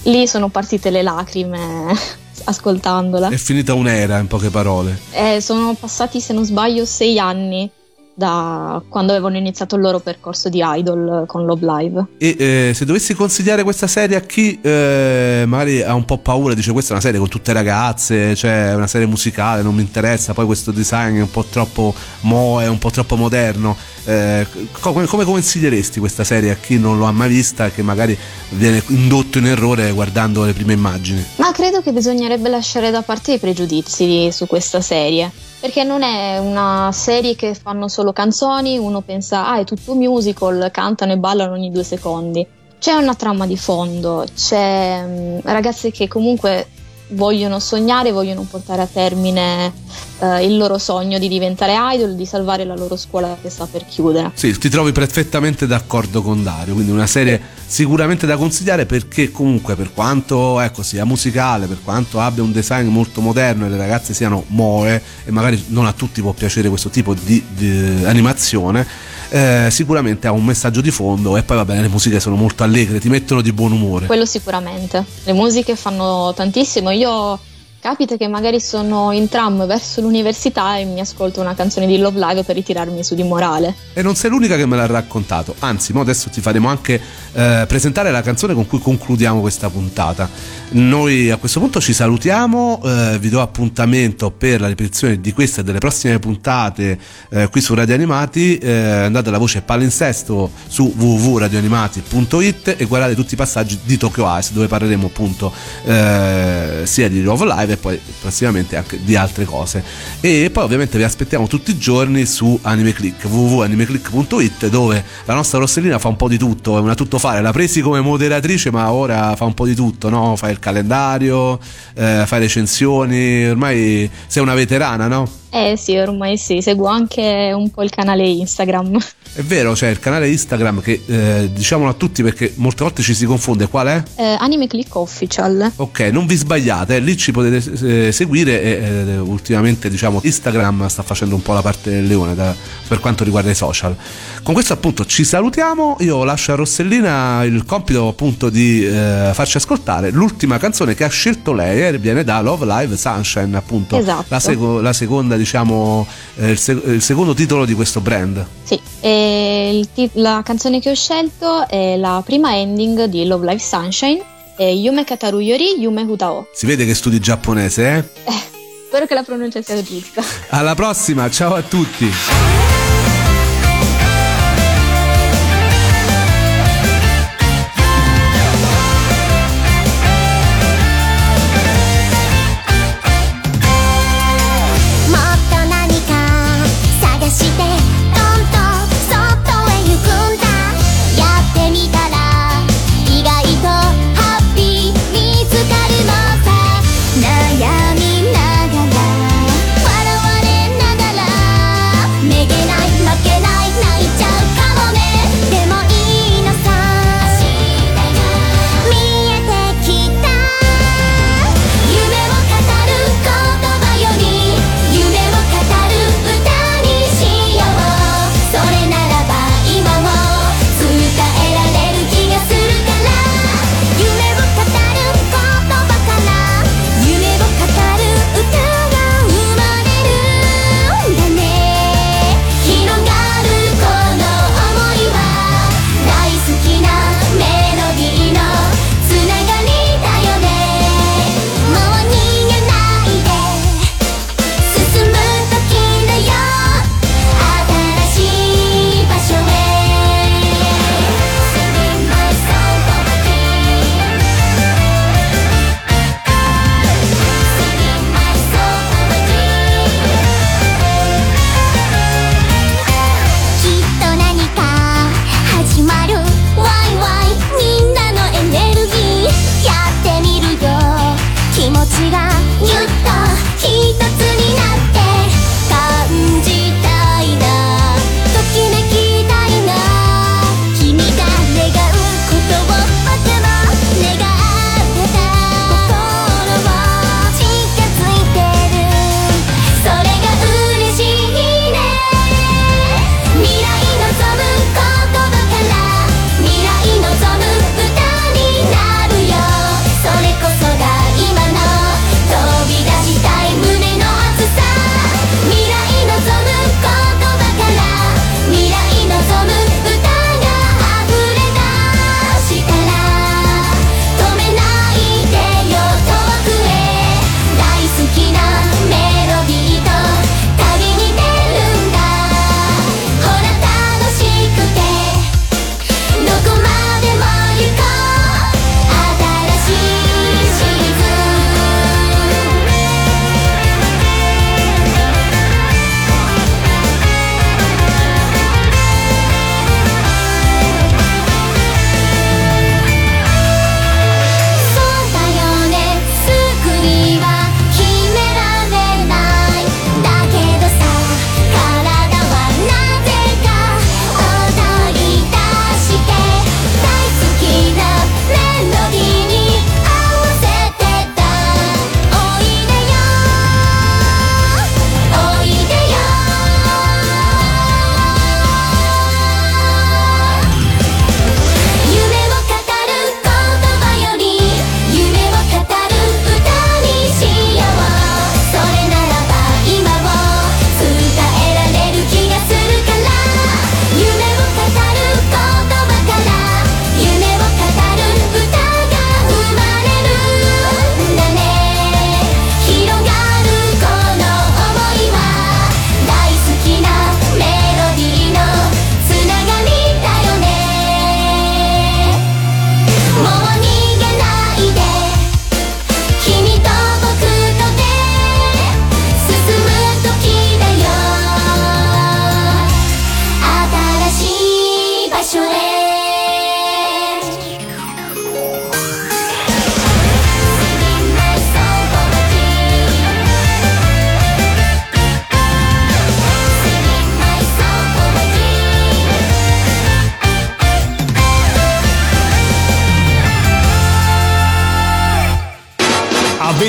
lì 0.04 0.26
sono 0.26 0.48
partite 0.48 0.90
le 0.90 1.02
lacrime 1.02 1.94
ascoltandola. 2.44 3.28
È 3.28 3.36
finita 3.36 3.74
un'era, 3.74 4.18
in 4.18 4.26
poche 4.26 4.50
parole. 4.50 4.98
Eh, 5.10 5.40
sono 5.40 5.74
passati, 5.74 6.20
se 6.20 6.32
non 6.32 6.44
sbaglio, 6.44 6.84
sei 6.84 7.18
anni 7.18 7.70
da 8.14 8.82
quando 8.88 9.12
avevano 9.12 9.36
iniziato 9.36 9.76
il 9.76 9.82
loro 9.82 9.98
percorso 10.00 10.48
di 10.48 10.62
idol 10.62 11.24
con 11.26 11.44
Love 11.44 11.66
Live. 11.66 12.06
E 12.18 12.36
eh, 12.38 12.72
se 12.74 12.84
dovessi 12.84 13.14
consigliare 13.14 13.62
questa 13.62 13.86
serie 13.86 14.16
a 14.16 14.20
chi 14.20 14.58
eh, 14.60 15.44
magari 15.46 15.82
ha 15.82 15.94
un 15.94 16.04
po' 16.04 16.18
paura, 16.18 16.54
dice 16.54 16.72
questa 16.72 16.90
è 16.90 16.92
una 16.94 17.02
serie 17.02 17.18
con 17.18 17.28
tutte 17.28 17.52
ragazze, 17.52 18.34
cioè 18.34 18.70
è 18.70 18.74
una 18.74 18.86
serie 18.86 19.06
musicale, 19.06 19.62
non 19.62 19.74
mi 19.74 19.82
interessa, 19.82 20.34
poi 20.34 20.46
questo 20.46 20.70
design 20.70 21.18
è 21.18 21.20
un 21.20 21.30
po' 21.30 21.44
troppo 21.44 21.94
mo, 22.20 22.60
è 22.60 22.68
un 22.68 22.78
po' 22.78 22.90
troppo 22.90 23.16
moderno. 23.16 23.76
Eh, 24.04 24.46
come, 24.80 25.06
come, 25.06 25.24
consiglieresti 25.24 26.00
questa 26.00 26.24
serie 26.24 26.50
a 26.50 26.56
chi 26.56 26.78
non 26.78 26.98
lo 26.98 27.04
ha 27.04 27.12
mai 27.12 27.28
vista 27.28 27.66
e 27.66 27.72
che 27.72 27.82
magari 27.82 28.16
viene 28.50 28.82
indotto 28.88 29.38
in 29.38 29.46
errore 29.46 29.92
guardando 29.92 30.44
le 30.44 30.52
prime 30.52 30.72
immagini? 30.72 31.24
Ma 31.36 31.52
credo 31.52 31.80
che 31.82 31.92
bisognerebbe 31.92 32.48
lasciare 32.48 32.90
da 32.90 33.02
parte 33.02 33.34
i 33.34 33.38
pregiudizi 33.38 34.30
su 34.32 34.46
questa 34.46 34.80
serie 34.80 35.50
perché 35.62 35.84
non 35.84 36.02
è 36.02 36.38
una 36.38 36.90
serie 36.92 37.36
che 37.36 37.54
fanno 37.54 37.86
solo 37.86 38.12
canzoni, 38.12 38.78
uno 38.78 39.00
pensa 39.00 39.46
ah 39.46 39.60
è 39.60 39.64
tutto 39.64 39.94
musical, 39.94 40.70
cantano 40.72 41.12
e 41.12 41.18
ballano 41.18 41.52
ogni 41.52 41.70
due 41.70 41.84
secondi. 41.84 42.44
C'è 42.80 42.94
una 42.94 43.14
trama 43.14 43.46
di 43.46 43.56
fondo, 43.56 44.24
c'è 44.34 45.04
um, 45.04 45.40
ragazze 45.44 45.92
che 45.92 46.08
comunque 46.08 46.66
vogliono 47.12 47.58
sognare, 47.58 48.12
vogliono 48.12 48.46
portare 48.48 48.82
a 48.82 48.86
termine 48.86 49.72
eh, 50.18 50.44
il 50.44 50.56
loro 50.56 50.78
sogno 50.78 51.18
di 51.18 51.28
diventare 51.28 51.74
idol, 51.94 52.14
di 52.14 52.26
salvare 52.26 52.64
la 52.64 52.74
loro 52.74 52.96
scuola 52.96 53.36
che 53.40 53.50
sta 53.50 53.66
per 53.66 53.84
chiudere. 53.86 54.30
Sì, 54.34 54.56
ti 54.58 54.68
trovi 54.68 54.92
perfettamente 54.92 55.66
d'accordo 55.66 56.22
con 56.22 56.42
Dario, 56.42 56.74
quindi 56.74 56.92
una 56.92 57.06
serie 57.06 57.40
sicuramente 57.66 58.26
da 58.26 58.36
consigliare 58.36 58.86
perché 58.86 59.30
comunque 59.30 59.74
per 59.76 59.92
quanto 59.92 60.60
ecco, 60.60 60.82
sia 60.82 61.04
musicale, 61.04 61.66
per 61.66 61.78
quanto 61.82 62.20
abbia 62.20 62.42
un 62.42 62.52
design 62.52 62.88
molto 62.88 63.20
moderno 63.20 63.66
e 63.66 63.68
le 63.68 63.76
ragazze 63.76 64.14
siano 64.14 64.44
moe 64.48 65.02
e 65.24 65.30
magari 65.30 65.64
non 65.68 65.86
a 65.86 65.92
tutti 65.92 66.20
può 66.20 66.32
piacere 66.32 66.68
questo 66.68 66.90
tipo 66.90 67.14
di, 67.14 67.42
di 67.48 68.04
animazione, 68.04 68.86
eh, 69.32 69.68
sicuramente 69.70 70.26
ha 70.26 70.32
un 70.32 70.44
messaggio 70.44 70.82
di 70.82 70.90
fondo 70.90 71.38
e 71.38 71.42
poi 71.42 71.56
va 71.56 71.64
bene, 71.64 71.80
le 71.80 71.88
musiche 71.88 72.20
sono 72.20 72.36
molto 72.36 72.64
allegre, 72.64 73.00
ti 73.00 73.08
mettono 73.08 73.40
di 73.40 73.50
buon 73.50 73.72
umore. 73.72 74.04
Quello 74.04 74.26
sicuramente, 74.26 75.02
le 75.24 75.32
musiche 75.32 75.74
fanno 75.74 76.34
tantissimo, 76.36 76.90
io 76.90 77.38
capita 77.82 78.16
che 78.16 78.28
magari 78.28 78.60
sono 78.60 79.10
in 79.10 79.28
tram 79.28 79.66
verso 79.66 80.00
l'università 80.00 80.76
e 80.76 80.84
mi 80.84 81.00
ascolto 81.00 81.40
una 81.40 81.56
canzone 81.56 81.88
di 81.88 81.98
Love 81.98 82.16
Live 82.16 82.44
per 82.44 82.54
ritirarmi 82.54 83.02
su 83.02 83.16
di 83.16 83.24
morale. 83.24 83.74
E 83.92 84.02
non 84.02 84.14
sei 84.14 84.30
l'unica 84.30 84.54
che 84.54 84.66
me 84.66 84.76
l'ha 84.76 84.86
raccontato, 84.86 85.56
anzi, 85.58 85.92
adesso 85.92 86.30
ti 86.30 86.40
faremo 86.40 86.68
anche 86.68 87.00
eh, 87.32 87.64
presentare 87.66 88.12
la 88.12 88.22
canzone 88.22 88.54
con 88.54 88.68
cui 88.68 88.78
concludiamo 88.78 89.40
questa 89.40 89.68
puntata. 89.68 90.30
Noi 90.74 91.28
a 91.32 91.38
questo 91.38 91.58
punto 91.58 91.80
ci 91.80 91.92
salutiamo, 91.92 92.80
eh, 92.84 93.18
vi 93.18 93.28
do 93.28 93.40
appuntamento 93.40 94.30
per 94.30 94.60
la 94.60 94.68
ripetizione 94.68 95.20
di 95.20 95.32
queste 95.32 95.62
e 95.62 95.64
delle 95.64 95.78
prossime 95.78 96.20
puntate 96.20 96.96
eh, 97.30 97.48
qui 97.48 97.60
su 97.60 97.74
Radio 97.74 97.94
Animati. 97.94 98.58
Eh, 98.58 98.70
andate 98.70 99.28
alla 99.28 99.38
voce 99.38 99.60
palinsesto 99.60 100.52
su 100.68 100.94
www.radioanimati.it 100.96 102.76
e 102.78 102.84
guardate 102.84 103.16
tutti 103.16 103.34
i 103.34 103.36
passaggi 103.36 103.80
di 103.82 103.96
Tokyo 103.96 104.24
Ice 104.38 104.52
dove 104.52 104.68
parleremo 104.68 105.06
appunto 105.08 105.52
eh, 105.84 106.82
sia 106.84 107.08
di 107.08 107.22
Love 107.22 107.44
Live 107.44 107.71
e 107.74 107.76
poi 107.76 108.00
prossimamente 108.20 108.76
anche 108.76 109.02
di 109.02 109.16
altre 109.16 109.44
cose. 109.44 109.82
E 110.20 110.50
poi 110.52 110.64
ovviamente 110.64 110.98
vi 110.98 111.04
aspettiamo 111.04 111.46
tutti 111.46 111.70
i 111.70 111.78
giorni 111.78 112.26
su 112.26 112.58
AnimeClick, 112.62 113.24
www.animeclick.it 113.24 114.68
dove 114.68 115.04
la 115.24 115.34
nostra 115.34 115.58
Rossellina 115.58 115.98
fa 115.98 116.08
un 116.08 116.16
po' 116.16 116.28
di 116.28 116.38
tutto, 116.38 116.76
è 116.76 116.80
una 116.80 116.94
tuttofare, 116.94 117.40
l'ha 117.40 117.52
presi 117.52 117.80
come 117.80 118.00
moderatrice 118.00 118.70
ma 118.70 118.90
ora 118.92 119.34
fa 119.36 119.44
un 119.44 119.54
po' 119.54 119.66
di 119.66 119.74
tutto, 119.74 120.08
no? 120.08 120.36
fa 120.36 120.50
il 120.50 120.58
calendario, 120.58 121.58
eh, 121.94 122.24
fa 122.26 122.38
recensioni, 122.38 123.46
ormai 123.46 124.10
sei 124.26 124.42
una 124.42 124.54
veterana, 124.54 125.08
no? 125.08 125.41
Eh 125.54 125.76
sì, 125.76 125.94
ormai 125.98 126.38
sì, 126.38 126.62
seguo 126.62 126.86
anche 126.86 127.52
un 127.54 127.70
po' 127.70 127.82
il 127.82 127.90
canale 127.90 128.26
Instagram. 128.26 128.98
È 129.34 129.42
vero, 129.42 129.72
c'è 129.72 129.88
il 129.88 129.98
canale 129.98 130.28
Instagram 130.28 130.80
che 130.80 131.02
eh, 131.06 131.50
diciamolo 131.52 131.90
a 131.90 131.92
tutti 131.92 132.22
perché 132.22 132.54
molte 132.56 132.84
volte 132.84 133.02
ci 133.02 133.12
si 133.12 133.26
confonde. 133.26 133.68
Qual 133.68 133.86
è? 133.86 134.02
Eh, 134.16 134.36
Anime 134.38 134.66
Click 134.66 134.94
Official. 134.94 135.72
Ok, 135.76 136.00
non 136.12 136.24
vi 136.24 136.36
sbagliate, 136.36 136.98
lì 137.00 137.18
ci 137.18 137.32
potete 137.32 138.06
eh, 138.06 138.12
seguire 138.12 138.62
e 138.62 138.70
eh, 138.70 139.18
ultimamente 139.18 139.90
diciamo 139.90 140.20
Instagram 140.22 140.86
sta 140.88 141.02
facendo 141.02 141.34
un 141.34 141.42
po' 141.42 141.52
la 141.52 141.62
parte 141.62 141.90
del 141.90 142.06
leone 142.06 142.34
da, 142.34 142.54
per 142.88 143.00
quanto 143.00 143.22
riguarda 143.22 143.50
i 143.50 143.54
social. 143.54 143.94
Con 144.42 144.54
questo 144.54 144.72
appunto 144.72 145.04
ci 145.04 145.24
salutiamo, 145.24 145.98
io 146.00 146.24
lascio 146.24 146.52
a 146.52 146.54
Rossellina 146.54 147.42
il 147.44 147.64
compito 147.66 148.08
appunto 148.08 148.48
di 148.48 148.86
eh, 148.86 149.30
farci 149.32 149.58
ascoltare 149.58 150.10
l'ultima 150.10 150.58
canzone 150.58 150.94
che 150.94 151.04
ha 151.04 151.08
scelto 151.08 151.52
lei 151.52 151.82
e 151.82 151.98
viene 151.98 152.24
da 152.24 152.40
Love 152.40 152.64
Live 152.66 152.96
Sunshine 152.96 153.54
appunto. 153.56 153.98
Esatto. 153.98 154.24
La, 154.28 154.40
sec- 154.40 154.80
la 154.80 154.92
seconda 154.92 155.36
diciamo 155.42 156.06
eh, 156.36 156.50
il, 156.50 156.58
sec- 156.58 156.84
il 156.86 157.02
secondo 157.02 157.34
titolo 157.34 157.64
di 157.64 157.74
questo 157.74 158.00
brand. 158.00 158.44
Sì, 158.62 158.80
e 159.00 159.86
t- 159.94 160.10
la 160.14 160.42
canzone 160.44 160.80
che 160.80 160.90
ho 160.90 160.94
scelto 160.94 161.68
è 161.68 161.96
la 161.96 162.22
prima 162.24 162.56
ending 162.56 163.04
di 163.04 163.26
Love 163.26 163.46
Live 163.46 163.60
Sunshine, 163.60 164.22
Yume 164.58 165.04
Kataru 165.04 165.40
Yori 165.40 165.80
Yume 165.80 166.02
Hutao. 166.02 166.48
Si 166.52 166.66
vede 166.66 166.86
che 166.86 166.94
studi 166.94 167.18
giapponese, 167.18 167.88
eh? 168.24 168.30
eh 168.30 168.42
spero 168.86 169.06
che 169.06 169.14
la 169.14 169.22
pronuncia 169.22 169.60
sia 169.62 169.82
giusta. 169.82 170.22
Alla 170.50 170.74
prossima, 170.74 171.28
ciao 171.30 171.54
a 171.54 171.62
tutti! 171.62 172.71